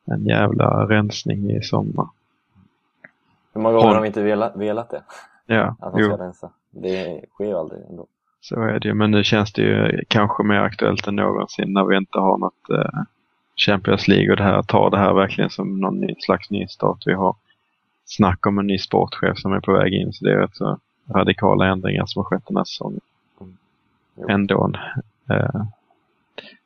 [0.05, 2.07] en jävla rensning i sommar.
[3.53, 5.03] Hur många gånger har vi inte velat, velat det?
[5.45, 6.49] Ja, Att man ska jo, rensa.
[6.71, 8.07] Det sker ju aldrig ändå.
[8.41, 8.93] så är det ju.
[8.93, 12.69] Men nu känns det ju kanske mer aktuellt än någonsin när vi inte har något
[12.69, 13.01] eh,
[13.55, 17.03] Champions League och det här, tar det här verkligen som någon ny, slags nystart.
[17.05, 17.35] Vi har
[18.05, 20.79] snack om en ny sportchef som är på väg in så det är rätt så
[21.15, 23.01] radikala ändringar som har skett den här säsongen.
[24.15, 24.29] Jo.
[24.29, 24.71] Ändå.
[25.29, 25.63] Eh,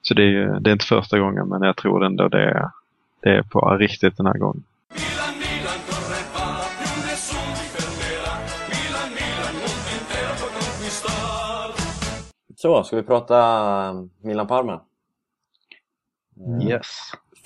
[0.01, 2.69] så det är, det är inte första gången men jag tror ändå det är,
[3.19, 4.63] det är på riktigt den här gången.
[12.57, 14.81] Så, ska vi prata Milan-Parma?
[16.61, 16.85] Yes.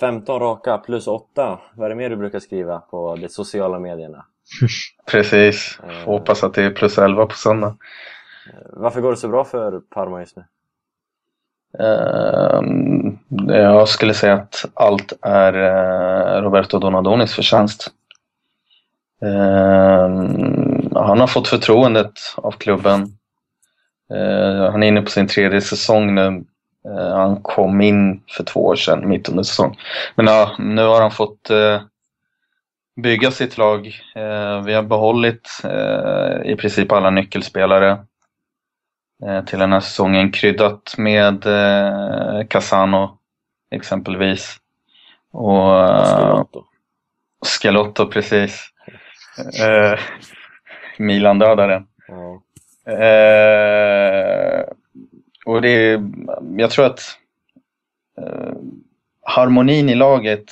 [0.00, 1.58] 15 raka plus 8.
[1.74, 4.24] Vad är det mer du brukar skriva på de sociala medierna?
[5.10, 5.80] Precis.
[5.82, 6.04] Eh.
[6.04, 7.76] Får hoppas att det är plus 11 på söndag.
[8.72, 10.44] Varför går det så bra för Parma just nu?
[11.78, 17.88] Ehm, jag skulle säga att allt är eh, Roberto Donadonis förtjänst.
[19.22, 23.02] Ehm, han har fått förtroendet av klubben.
[24.14, 26.44] Eh, han är inne på sin tredje säsong nu.
[26.84, 29.78] Eh, han kom in för två år sedan, mitt under säsong.
[30.14, 31.82] Men ja, nu har han fått eh,
[33.02, 33.86] bygga sitt lag.
[34.14, 37.98] Eh, vi har behållit eh, i princip alla nyckelspelare
[39.46, 40.32] till den här säsongen.
[40.32, 41.44] Kryddat med
[42.48, 43.18] Casano
[43.70, 44.56] exempelvis.
[45.32, 46.64] Och Schelotto.
[47.44, 48.68] Scalotto precis.
[50.98, 51.86] Milan-dödaren.
[52.08, 52.42] Ja.
[52.92, 54.64] Eh,
[55.50, 56.02] och det
[56.56, 57.00] jag tror att
[58.18, 58.52] eh,
[59.22, 60.44] harmonin i laget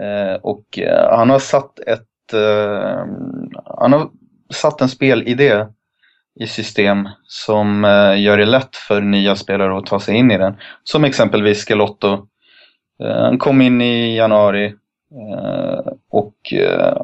[0.00, 3.04] eh, och eh, han har satt ett eh,
[3.64, 4.10] han har
[4.52, 5.66] satt en spelidé
[6.40, 10.38] i system som eh, gör det lätt för nya spelare att ta sig in i
[10.38, 10.54] den.
[10.84, 12.26] Som exempelvis Scalotto.
[13.02, 14.66] Eh, han kom in i januari
[15.12, 17.02] eh, och eh,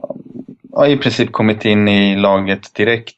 [0.73, 3.17] har i princip kommit in i laget direkt.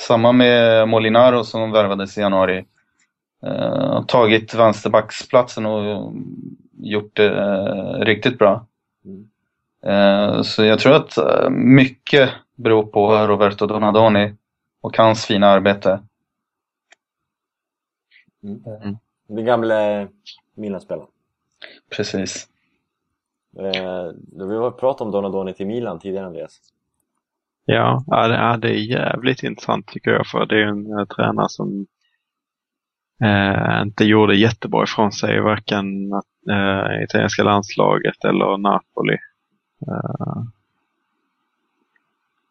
[0.00, 2.64] Samma med Molinaro som värvades i januari.
[3.46, 6.12] Eh, tagit vänsterbacksplatsen och
[6.72, 8.66] gjort det eh, riktigt bra.
[9.04, 9.28] Mm.
[9.82, 14.34] Eh, så jag tror att eh, mycket beror på Roberto Donadoni
[14.80, 16.00] och hans fina arbete.
[19.28, 20.08] Den gamle
[20.54, 21.08] Milan-spelaren.
[21.96, 22.48] Precis.
[23.58, 24.12] Eh,
[24.48, 26.60] vi har pratat om Donadoni till Milan tidigare Andreas.
[27.64, 31.04] Ja, ja, det, ja, det är jävligt intressant tycker jag för det är en eh,
[31.04, 31.86] tränare som
[33.24, 36.12] eh, inte gjorde jättebra ifrån sig varken
[36.50, 39.18] eh, italienska landslaget eller Napoli.
[39.86, 40.42] Eh,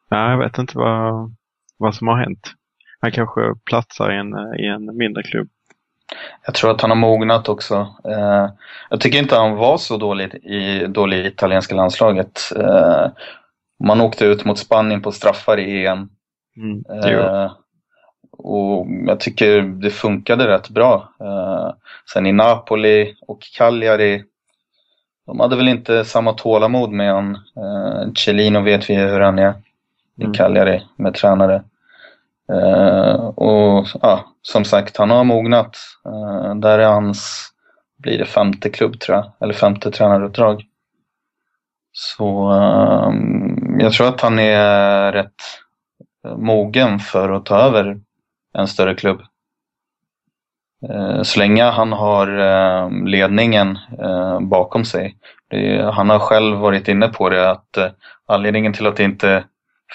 [0.09, 1.35] ja, jag vet inte vad,
[1.77, 2.53] vad som har hänt.
[2.99, 5.49] Han kanske platsar i en, i en mindre klubb.
[6.45, 7.95] Jag tror att han har mognat också.
[8.03, 8.49] Eh,
[8.89, 12.41] jag tycker inte han var så dålig i, dålig i italienska landslaget.
[12.55, 13.07] Eh,
[13.83, 16.09] man åkte ut mot Spanien på straffar i EM.
[16.57, 16.83] Mm.
[17.03, 17.51] Eh,
[18.37, 21.09] och jag tycker det funkade rätt bra.
[21.19, 21.71] Eh,
[22.13, 24.23] sen i Napoli och Cagliari,
[25.25, 27.35] de hade väl inte samma tålamod med han.
[27.35, 29.53] Eh, Celino vet vi hur han är
[30.17, 30.33] i Mm.
[30.33, 31.63] Cagliari med tränare.
[32.51, 35.77] Eh, och ja, som sagt, han har mognat.
[36.05, 37.49] Eh, där är hans,
[37.97, 40.63] blir det femte klubb tror jag, eller femte tränaruppdrag.
[41.91, 42.51] Så
[43.79, 45.41] jag tror att han är rätt
[46.37, 47.99] mogen för att ta över
[48.53, 49.21] en större klubb.
[50.89, 55.17] Eh, så länge han har eh, ledningen eh, bakom sig.
[55.93, 57.77] Han har själv varit inne på det att
[58.27, 59.43] anledningen till att det inte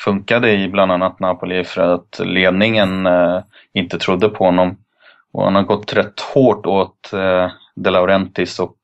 [0.05, 3.09] funkade i bland annat Napoli är för att ledningen
[3.75, 4.77] inte trodde på honom.
[5.33, 7.11] Och han har gått rätt hårt åt
[7.75, 8.79] De Laurentiis och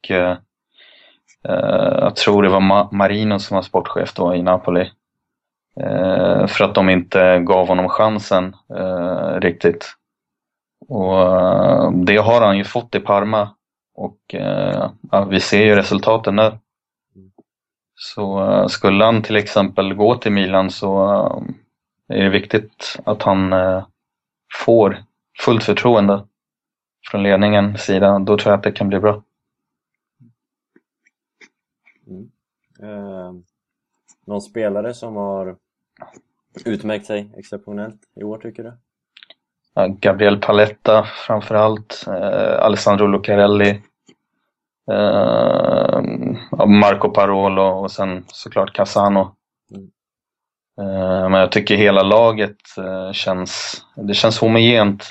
[2.01, 4.91] jag tror det var Marino som var sportchef då i Napoli.
[5.81, 9.95] Eh, för att de inte gav honom chansen eh, riktigt.
[10.89, 13.51] Och eh, det har han ju fått i Parma.
[13.95, 16.59] Och eh, ja, vi ser ju resultaten nu.
[17.95, 21.05] Så eh, skulle han till exempel gå till Milan så
[22.09, 23.87] eh, är det viktigt att han eh,
[24.65, 25.05] får
[25.41, 26.27] fullt förtroende
[27.11, 28.19] från ledningens sida.
[28.19, 29.23] Då tror jag att det kan bli bra.
[32.07, 32.31] Mm.
[32.83, 33.33] Eh,
[34.27, 35.57] någon spelare som har
[36.65, 38.73] utmärkt sig exceptionellt i år tycker du?
[39.75, 43.83] Ja, Gabriel Paletta framförallt, eh, Alessandro Lucarelli,
[44.91, 46.01] eh,
[46.67, 49.35] Marco Parolo och sen såklart Casano.
[49.75, 49.91] Mm.
[50.81, 55.11] Eh, men jag tycker hela laget eh, känns, det känns homogent.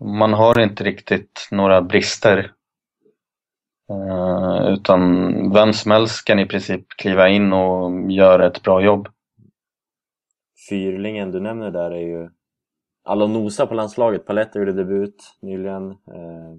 [0.00, 2.52] Man har inte riktigt några brister.
[3.90, 9.08] Eh, utan vem som helst kan i princip kliva in och göra ett bra jobb.
[10.68, 12.30] Fyrlingen du nämner där är ju
[13.02, 14.26] alla nosa på landslaget.
[14.26, 15.90] Paletta gjorde debut nyligen.
[15.90, 16.56] Eh,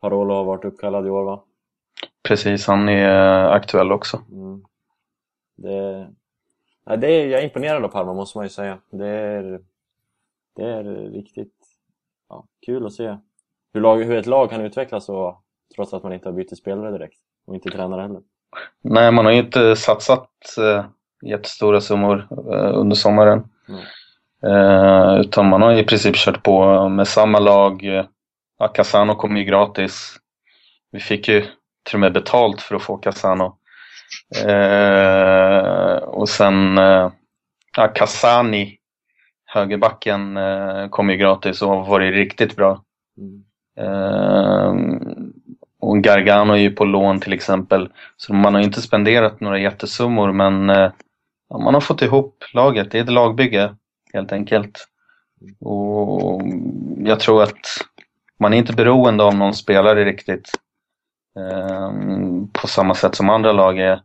[0.00, 1.44] Parolo har varit uppkallad i år va?
[2.22, 4.22] Precis, han är aktuell också.
[4.32, 4.64] Mm.
[5.56, 6.08] Det,
[6.84, 8.78] ja, det är, jag är imponerad av Parma måste man ju säga.
[8.90, 9.60] Det är,
[10.56, 11.54] det är riktigt
[12.28, 13.16] ja, kul att se
[13.72, 15.42] hur, lag, hur ett lag kan utvecklas och,
[15.74, 17.20] trots att man inte har bytt spelare direkt.
[17.46, 18.22] Och inte tränare heller.
[18.82, 20.84] Nej, man har ju inte satsat eh,
[21.22, 23.44] jättestora summor eh, under sommaren.
[23.68, 23.80] Mm.
[24.46, 27.84] Eh, utan man har i princip kört på med samma lag.
[28.58, 30.16] Ja, Casano kom ju gratis.
[30.92, 31.40] Vi fick ju
[31.82, 33.56] till och med betalt för att få Casano.
[34.46, 37.10] Eh, och sen eh,
[37.76, 38.76] ja, Casani,
[39.46, 42.82] högerbacken, eh, kom ju gratis och har varit riktigt bra.
[43.18, 43.44] Mm.
[43.78, 44.74] Eh,
[45.80, 47.88] och Gargano är ju på lån till exempel.
[48.16, 50.90] Så man har inte spenderat några jättesummor men eh,
[51.50, 52.90] ja, man har fått ihop laget.
[52.90, 53.74] Det är ett lagbygge
[54.12, 54.86] helt enkelt.
[55.60, 56.42] Och
[56.98, 57.66] jag tror att
[58.38, 60.50] man är inte beroende av någon spelare riktigt.
[61.38, 61.92] Eh,
[62.52, 64.02] på samma sätt som andra lag är.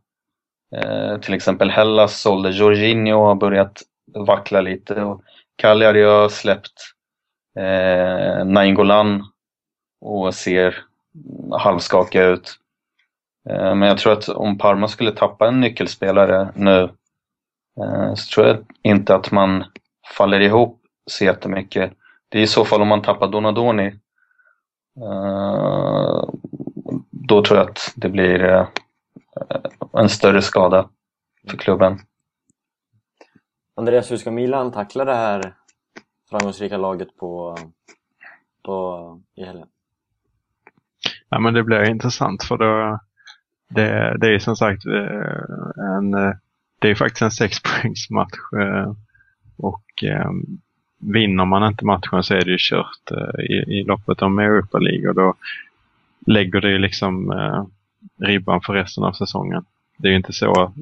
[0.75, 3.81] Eh, till exempel Hellas sålde Jorginho och har börjat
[4.13, 5.01] vackla lite.
[5.01, 5.21] Och
[5.55, 6.93] Cagliari har släppt
[7.59, 9.23] eh, Nainggolan
[10.01, 10.77] och ser
[11.51, 12.59] halvskakiga ut.
[13.49, 16.89] Eh, Men jag tror att om Parma skulle tappa en nyckelspelare nu
[18.15, 19.63] så tror jag inte att man
[20.17, 21.93] faller ihop så jättemycket.
[22.29, 23.87] Det är i så fall om man tappar Donadoni.
[25.01, 26.23] Eh,
[27.11, 28.67] Då tror jag att det blir eh,
[29.93, 30.89] en större skada
[31.49, 31.99] för klubben.
[33.75, 35.55] Andreas, hur ska Milan tackla det här
[36.29, 37.57] framgångsrika laget på,
[38.63, 39.67] på, i helgen?
[41.29, 42.99] Ja, men det blir intressant för då,
[43.69, 46.33] det, det är som sagt eh, en, eh,
[46.85, 48.93] det är faktiskt en sexpoängsmatch eh,
[49.57, 50.31] och eh,
[50.99, 54.77] vinner man inte matchen så är det ju kört eh, i, i loppet om Europa
[54.77, 55.33] League och då
[56.25, 57.65] lägger det ju liksom eh,
[58.27, 59.65] ribban för resten av säsongen.
[59.97, 60.73] Det är ju inte så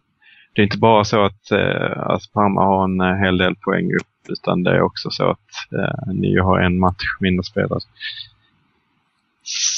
[0.54, 3.94] det är inte bara så att, eh, Asparma Parma har en eh, hel del poäng
[3.94, 7.84] upp utan det är också så att eh, ni har en match mindre spelad.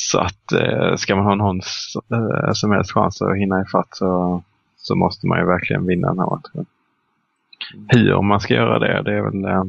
[0.09, 1.61] Så att eh, ska man ha någon
[2.11, 4.43] eh, som helst chans att hinna ifatt så,
[4.85, 6.65] så måste man ju verkligen vinna den här matchen.
[7.87, 9.63] Hur man ska göra det, det är väl eh,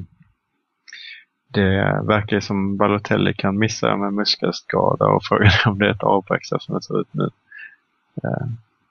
[1.49, 5.91] det verkar ju som Balotelli kan missa med muskelskada och frågan är om det är
[5.91, 7.31] ett avbräck så som det ser ut nu.
[8.25, 8.47] Eh,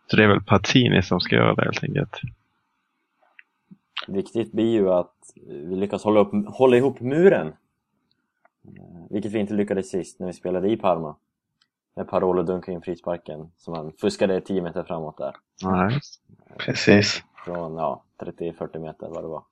[0.08, 2.20] så det är väl Pazzini som ska göra det helt enkelt.
[4.08, 7.48] Viktigt blir ju att vi lyckas hålla, upp, hålla ihop muren.
[7.48, 11.16] Eh, vilket vi inte lyckades sist när vi spelade i Parma.
[11.96, 15.36] När Parolo dunkade in frisparken som han fuskade 10 meter framåt där.
[15.64, 16.00] Nej.
[16.58, 17.24] Precis.
[17.46, 19.44] Från ja, 30-40 meter vad det var.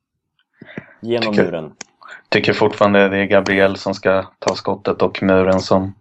[1.02, 1.74] Genom Tycker- muren.
[2.30, 5.94] Tycker fortfarande det är Gabriel som ska ta skottet och muren som,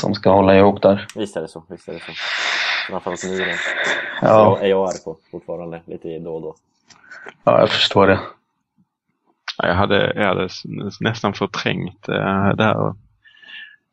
[0.00, 1.06] som ska hålla ihop där.
[1.16, 2.12] Visst är det så, visst är det så.
[2.88, 3.56] Framförallt muren.
[4.22, 6.54] Ja, Så är jag arg på fortfarande, lite då och då.
[7.44, 8.20] ja jag förstår det.
[9.58, 10.48] Ja, Jag hade, jag hade
[11.00, 12.94] nästan förträngt eh, det här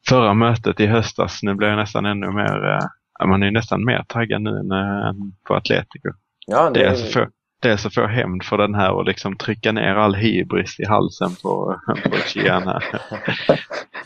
[0.09, 1.39] förra mötet i höstas.
[1.43, 2.79] Nu blir jag nästan ännu mer,
[3.21, 5.13] eh, man är ju nästan mer taggad nu än, eh,
[5.47, 6.09] på Atletico.
[6.47, 7.29] Ja, det, Dels för,
[7.61, 11.29] dels att få hämnd för den här och liksom trycka ner all hybris i halsen
[11.43, 12.83] på, på Gian här.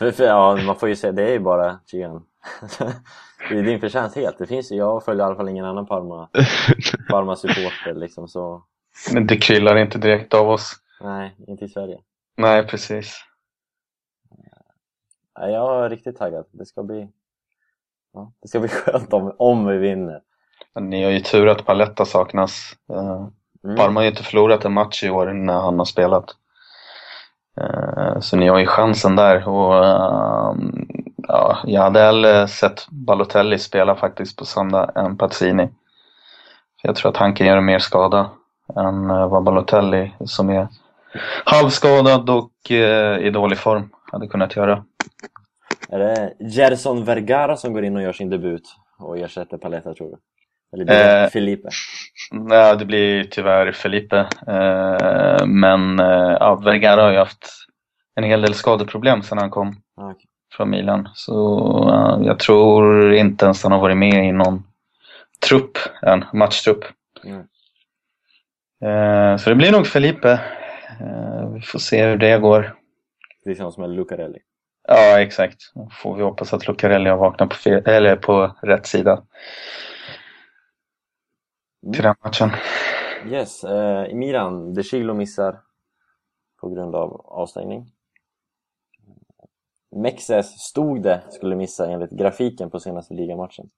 [0.18, 2.22] Ja, man får ju säga, det är ju bara Gian.
[3.48, 4.38] det är din förtjänst helt.
[4.38, 6.28] Det finns ju, jag följer i alla fall ingen annan Parma,
[7.10, 8.62] Parma-supporter liksom så.
[9.12, 10.72] Men det kryllar inte direkt av oss.
[11.00, 11.98] Nej, inte i Sverige.
[12.36, 13.24] Nej, precis.
[15.48, 16.44] Jag är riktigt taggad.
[16.50, 17.08] Det ska bli,
[18.12, 20.20] Ja, det ska bli skönt om, om vi vinner.
[20.80, 22.76] Ni har ju tur att Paletta saknas.
[22.92, 23.28] Eh,
[23.64, 23.76] Mm.
[23.76, 26.24] Parma har ju inte förlorat en match i år när han har spelat.
[27.60, 29.48] Eh, Så ni har ju chansen där.
[29.48, 30.86] Och, ehm,
[31.16, 35.66] ja, jag hade hellre sett Balotelli spela faktiskt på söndag än Pazzini.
[36.80, 38.30] För Jag tror att han kan göra mer skada
[38.76, 40.68] än eh, vad Balotelli som är
[41.44, 42.70] halvskadad och
[43.20, 44.84] i dålig form hade kunnat göra.
[45.92, 48.62] Är det Gerson Vergara som går in och gör sin debut
[48.98, 50.16] och ersätter Paletta tror du?
[50.72, 51.68] Eller blir det Eh, Felipe?
[52.32, 54.18] Nej, det blir tyvärr Felipe.
[54.46, 57.48] Eh, Men eh, ja, Vergara har ju haft
[58.14, 59.76] en hel del skadeproblem sedan han kom.
[59.96, 60.26] Ah, okej.
[60.56, 61.08] från Milan.
[61.14, 61.34] Så
[61.90, 64.62] eh, jag tror inte ens han har varit med i någon
[65.48, 66.84] trupp än, matchtrupp.
[67.24, 67.40] Mm.
[68.84, 70.30] Eh, så det blir nog Felipe.
[71.00, 72.74] Eh, vi får se hur det går.
[73.44, 74.38] Precis samma som med Lucarelli.
[74.88, 75.72] Ja, exakt.
[75.74, 79.22] Då får vi hoppas att Lucarelli har vaknat på, fel, eller på rätt sida
[81.92, 82.50] till den matchen.
[83.26, 85.60] Yes, eh, Milan, De Chilo missar
[86.60, 87.92] på grund av avstängning.
[89.90, 93.70] Mexes stod det skulle missa enligt grafiken på senaste ligamatchen.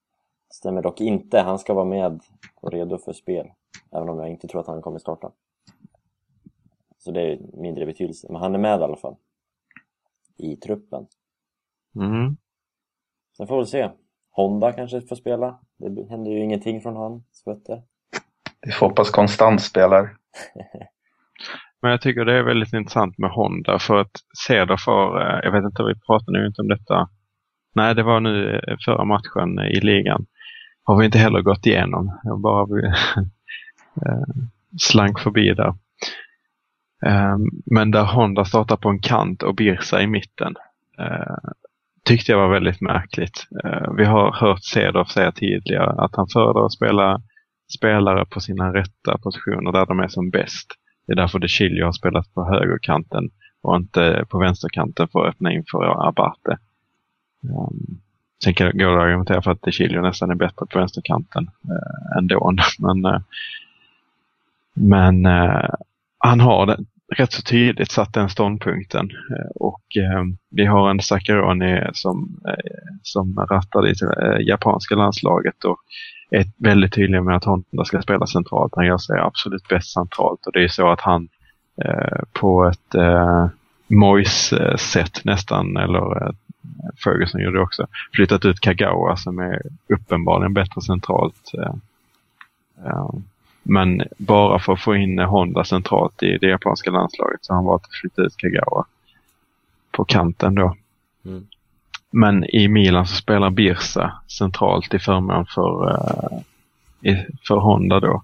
[0.50, 2.20] Stämmer dock inte, han ska vara med
[2.54, 3.52] och redo för spel.
[3.90, 5.30] Även om jag inte tror att han kommer starta.
[6.98, 9.16] Så det är mindre betydelse, men han är med i alla fall.
[10.42, 11.06] I truppen.
[11.96, 12.36] Mm.
[13.36, 13.90] Sen får vi se.
[14.30, 15.60] Honda kanske får spela.
[15.78, 17.82] Det händer ju ingenting från hans fötter.
[18.66, 20.16] Vi får hoppas konstant spelar.
[21.82, 24.10] Men jag tycker det är väldigt intressant med Honda för att
[24.46, 27.08] Cederfors, eh, jag vet inte, vi pratade nu inte om detta.
[27.74, 30.26] Nej, det var nu eh, förra matchen i ligan.
[30.84, 32.20] Har vi inte heller gått igenom.
[32.24, 32.86] Jag bara vi,
[34.06, 34.46] eh,
[34.80, 35.74] slank förbi där.
[37.06, 40.54] Ehm, men där Honda startar på en kant och Birsa i mitten.
[40.98, 41.50] Eh,
[42.04, 43.46] tyckte jag var väldigt märkligt.
[43.64, 47.22] Eh, vi har hört Cederf säga tidigare att han föredrar att spela
[47.74, 50.66] spelare på sina rätta positioner där de är som bäst.
[51.06, 53.30] Det är därför De Chilio har spelat på högerkanten
[53.62, 56.58] och inte på vänsterkanten för att öppna in för Abate.
[57.44, 57.98] Ehm,
[58.44, 61.50] sen kan går det att argumentera för att De Chilio nästan är bättre på vänsterkanten
[61.64, 62.52] eh, ändå.
[62.78, 63.22] Men,
[64.74, 65.26] men
[66.18, 66.76] han har det,
[67.12, 69.10] rätt så tydligt satt den ståndpunkten.
[69.10, 75.64] Eh, och ehm, vi har en Sakaroni som, eh, som rattar det eh, japanska landslaget
[75.64, 75.78] och
[76.30, 78.72] är väldigt tydlig med att Honda ska spela centralt.
[78.76, 81.28] Han gör sig absolut bäst centralt och det är så att han
[81.84, 83.46] eh, på ett eh,
[83.86, 86.32] Mois-sätt nästan, eller eh,
[87.04, 91.50] Ferguson gjorde det också, flyttat ut Kagawa som är uppenbarligen bättre centralt.
[91.58, 91.74] Eh,
[92.86, 93.10] eh,
[93.62, 97.64] men bara för att få in Honda centralt i det japanska landslaget så har han
[97.64, 98.84] valt att flytta ut Kagawa
[99.90, 100.76] på kanten då.
[101.24, 101.46] Mm.
[102.10, 106.00] Men i Milan så spelar Birsa centralt i förmån för,
[107.00, 108.22] i, för Honda då.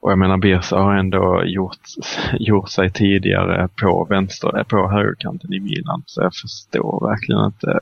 [0.00, 1.78] Och jag menar Birsa har ändå gjort,
[2.32, 6.02] gjort sig tidigare på vänster, eh, på högerkanten i Milan.
[6.06, 7.80] Så jag förstår verkligen inte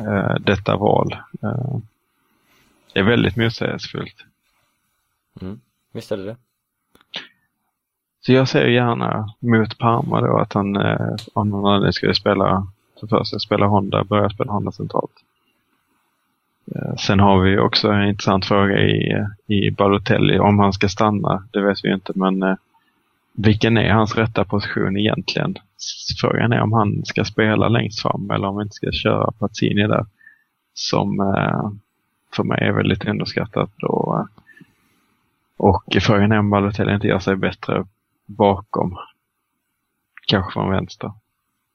[0.00, 1.16] uh, detta val.
[1.44, 1.78] Uh,
[2.98, 4.24] det är väldigt motsägelsefullt.
[5.40, 5.60] Mm.
[5.92, 6.36] Visst är det det?
[8.20, 12.66] Så jag ser gärna mot Parma då att han, eh, om han nu skulle spela,
[13.00, 15.12] för första spela Honda, börja spela Honda centralt.
[16.74, 21.48] Eh, sen har vi också en intressant fråga i, i Balotelli, om han ska stanna,
[21.52, 22.56] det vet vi inte, men eh,
[23.32, 25.56] vilken är hans rätta position egentligen?
[26.20, 29.86] Frågan är om han ska spela längst fram eller om vi inte ska köra Pazzini
[29.86, 30.06] där.
[30.74, 31.70] Som eh,
[32.38, 33.70] för mig är väldigt underskattat.
[33.82, 34.26] Och,
[35.56, 37.86] och frågan är om Balotelli inte gör sig bättre
[38.26, 38.98] bakom.
[40.26, 41.12] Kanske från vänster.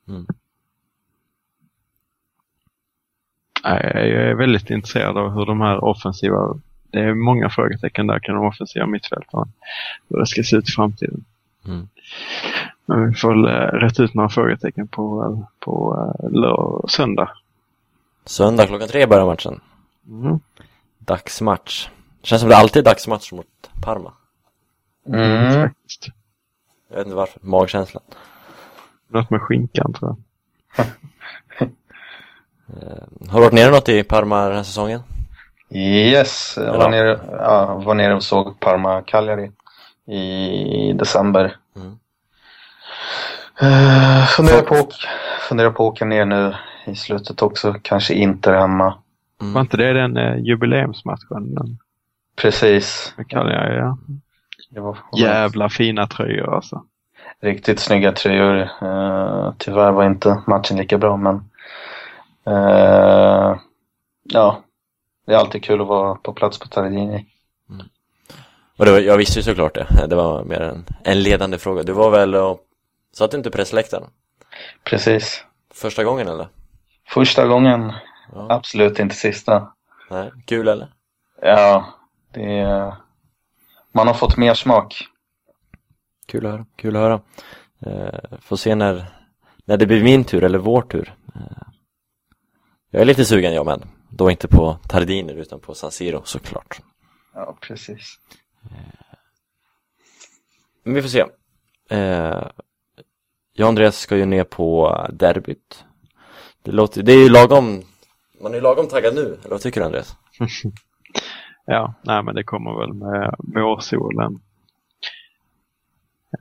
[0.07, 0.25] Mm.
[3.63, 6.59] Jag är väldigt intresserad av hur de här offensiva,
[6.91, 9.47] det är många frågetecken där kring de offensiva mittfältarna.
[10.09, 11.25] Hur det ska se ut i framtiden.
[11.67, 11.87] Mm.
[12.85, 17.29] Men vi får eh, rätta ut några frågetecken på, eh, på eh, lör- söndag.
[18.25, 19.59] Söndag klockan tre börjar matchen.
[20.07, 20.39] Mm.
[20.99, 21.87] Dagsmatch.
[22.23, 23.47] Känns som det alltid är dagsmatch mot
[23.81, 24.13] Parma.
[25.07, 25.61] Mm.
[25.69, 26.07] Faktiskt.
[26.89, 27.39] Jag vet inte varför.
[27.43, 28.03] Magkänslan.
[29.07, 30.15] Något med skinkan tror
[30.77, 30.87] jag.
[32.81, 35.03] Eh, har du varit nere något i Parma den här säsongen?
[35.69, 36.77] Yes, jag Ja.
[36.77, 39.51] var nere, ja, var nere och såg Parma Cagliari
[40.17, 41.55] i december.
[41.75, 41.97] Mm.
[43.63, 44.93] Uh, funderar, på, att-
[45.49, 48.97] funderar på att åka ner nu i slutet också, kanske inte hemma.
[49.43, 49.61] Var Mm.
[49.61, 51.55] inte det den eh, jubileumsmatchen?
[51.55, 51.77] Den,
[52.35, 53.13] Precis.
[53.17, 53.77] vad kallar jag det?
[53.77, 53.97] Ja.
[54.69, 56.83] Det var Jävla fina tröjor alltså.
[57.41, 58.55] riktigt snygga tröjor.
[58.83, 61.49] Uh, tyvärr var inte matchen lika bra men
[62.45, 63.55] Eh,
[64.23, 64.63] ja,
[65.27, 67.25] det är alltid kul att vara på plats på Tardini.
[68.77, 69.87] Och det var, jag visste ju såklart det.
[70.07, 71.83] Det var mer en, en ledande fråga.
[71.83, 72.59] Du var väl och
[73.13, 74.03] satt du inte på pressläktaren?
[74.83, 75.43] Precis.
[75.73, 76.47] Första gången eller?
[77.09, 77.93] Första gången,
[78.31, 78.47] Ja.
[78.49, 79.73] absolut inte sista.
[80.09, 80.93] Nej, kul eller?
[81.41, 81.85] Ja,
[82.31, 82.95] det är...
[83.91, 85.07] Man har fått mer smak.
[86.25, 87.21] Kul att höra, kul att höra.
[87.85, 89.05] Eh, får se när,
[89.65, 91.15] när det blir min tur eller vår tur.
[91.35, 91.67] Eh,
[92.89, 93.87] jag är lite sugen jag med.
[94.09, 96.81] Då inte på Tardiner utan på San Siro såklart.
[97.33, 98.19] Ja, precis.
[100.83, 101.25] Men vi får se.
[101.89, 102.47] Eh,
[103.53, 105.85] jag och Andreas ska ju ner på derbyt.
[106.61, 107.83] Det, låter, det är ju lagom,
[108.43, 110.15] man är ju lagom taggad nu, eller vad tycker du Andreas?
[111.65, 114.39] Ja, nej men det kommer väl med vårsolen.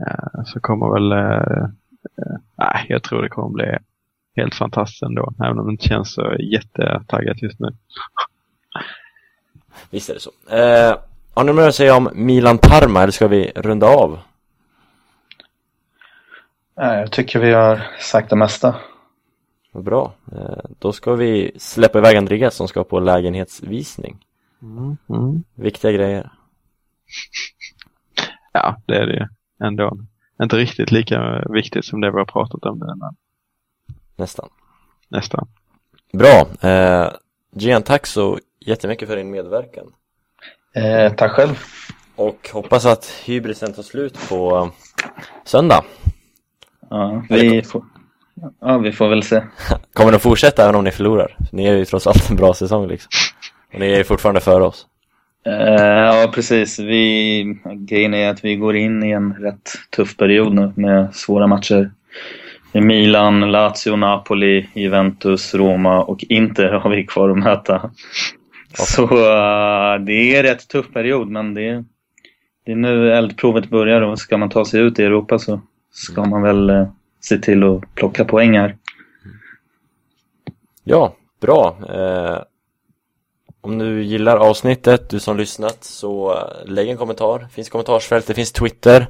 [0.01, 1.65] Eh, så kommer väl, eh,
[2.19, 3.77] eh, nej jag tror det kommer bli
[4.37, 5.33] helt fantastiskt ändå.
[5.45, 7.69] Även om det inte känns så jättetaggat just nu.
[9.91, 10.31] Visst är det så.
[10.51, 10.97] Eh,
[11.35, 14.19] har ni mer att säga om Milan-Parma eller ska vi runda av?
[16.75, 18.75] Ja, jag tycker vi har sagt det mesta.
[19.73, 20.13] Vad bra.
[20.33, 24.25] Eh, då ska vi släppa iväg Andreas som ska på lägenhetsvisning.
[24.63, 25.43] Mm, mm.
[25.55, 26.33] Viktiga grejer.
[28.53, 29.27] Ja, det är det ju
[29.67, 29.99] ändå.
[30.43, 33.17] Inte riktigt lika viktigt som det vi har pratat om det, men
[34.17, 34.49] Nästan.
[35.09, 35.49] nästan.
[36.13, 36.47] Bra.
[36.71, 37.13] Eh,
[37.55, 39.93] Gian, tack så jättemycket för din medverkan.
[40.75, 41.59] Eh, tack själv.
[42.17, 44.71] Och hoppas att hybrisen tar slut på
[45.45, 45.85] söndag.
[46.91, 47.85] Ja, vi får,
[48.61, 49.43] ja, vi får väl se.
[49.93, 51.37] Kommer de fortsätta även om ni förlorar?
[51.53, 53.11] Ni är ju trots allt en bra säsong liksom.
[53.75, 54.87] Och ni är ju fortfarande före oss.
[55.47, 56.79] Eh, ja, precis.
[56.79, 61.47] Vi, grejen är att vi går in i en rätt tuff period nu med svåra
[61.47, 61.91] matcher.
[62.73, 67.91] Med Milan, Lazio, Napoli, Juventus, Roma och Inter har vi kvar att möta.
[68.75, 71.85] Så eh, det är rätt tuff period, men det är,
[72.67, 75.61] det är nu eldprovet börjar och ska man ta sig ut i Europa så
[75.93, 76.89] ska man väl eh,
[77.23, 78.77] se till att plocka poäng här.
[80.85, 81.77] Ja, bra.
[81.89, 82.43] Eh,
[83.61, 87.47] om du gillar avsnittet, du som lyssnat, så eh, lägg en kommentar.
[87.53, 89.07] finns kommentarsfält, det finns Twitter.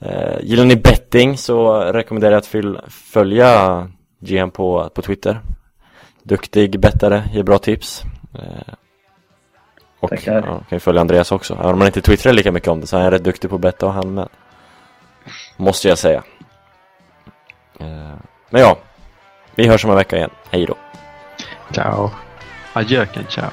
[0.00, 3.88] Eh, gillar ni betting så rekommenderar jag att följa
[4.20, 5.40] GM på, på Twitter.
[6.22, 8.02] Duktig bettare, ger bra tips.
[8.34, 8.74] Eh,
[10.00, 10.34] och Tackar.
[10.34, 11.54] ja, kan ju följa Andreas också.
[11.54, 13.56] Även om man inte twittrar lika mycket om det så är han rätt duktig på
[13.56, 14.28] att betta och han med.
[15.56, 16.22] Måste jag säga.
[17.80, 18.14] Eh,
[18.50, 18.78] men ja,
[19.54, 20.30] vi hörs om en vecka igen.
[20.50, 20.74] Hej då.
[21.72, 22.10] Ciao.
[22.72, 23.50] Adjöken, ciao.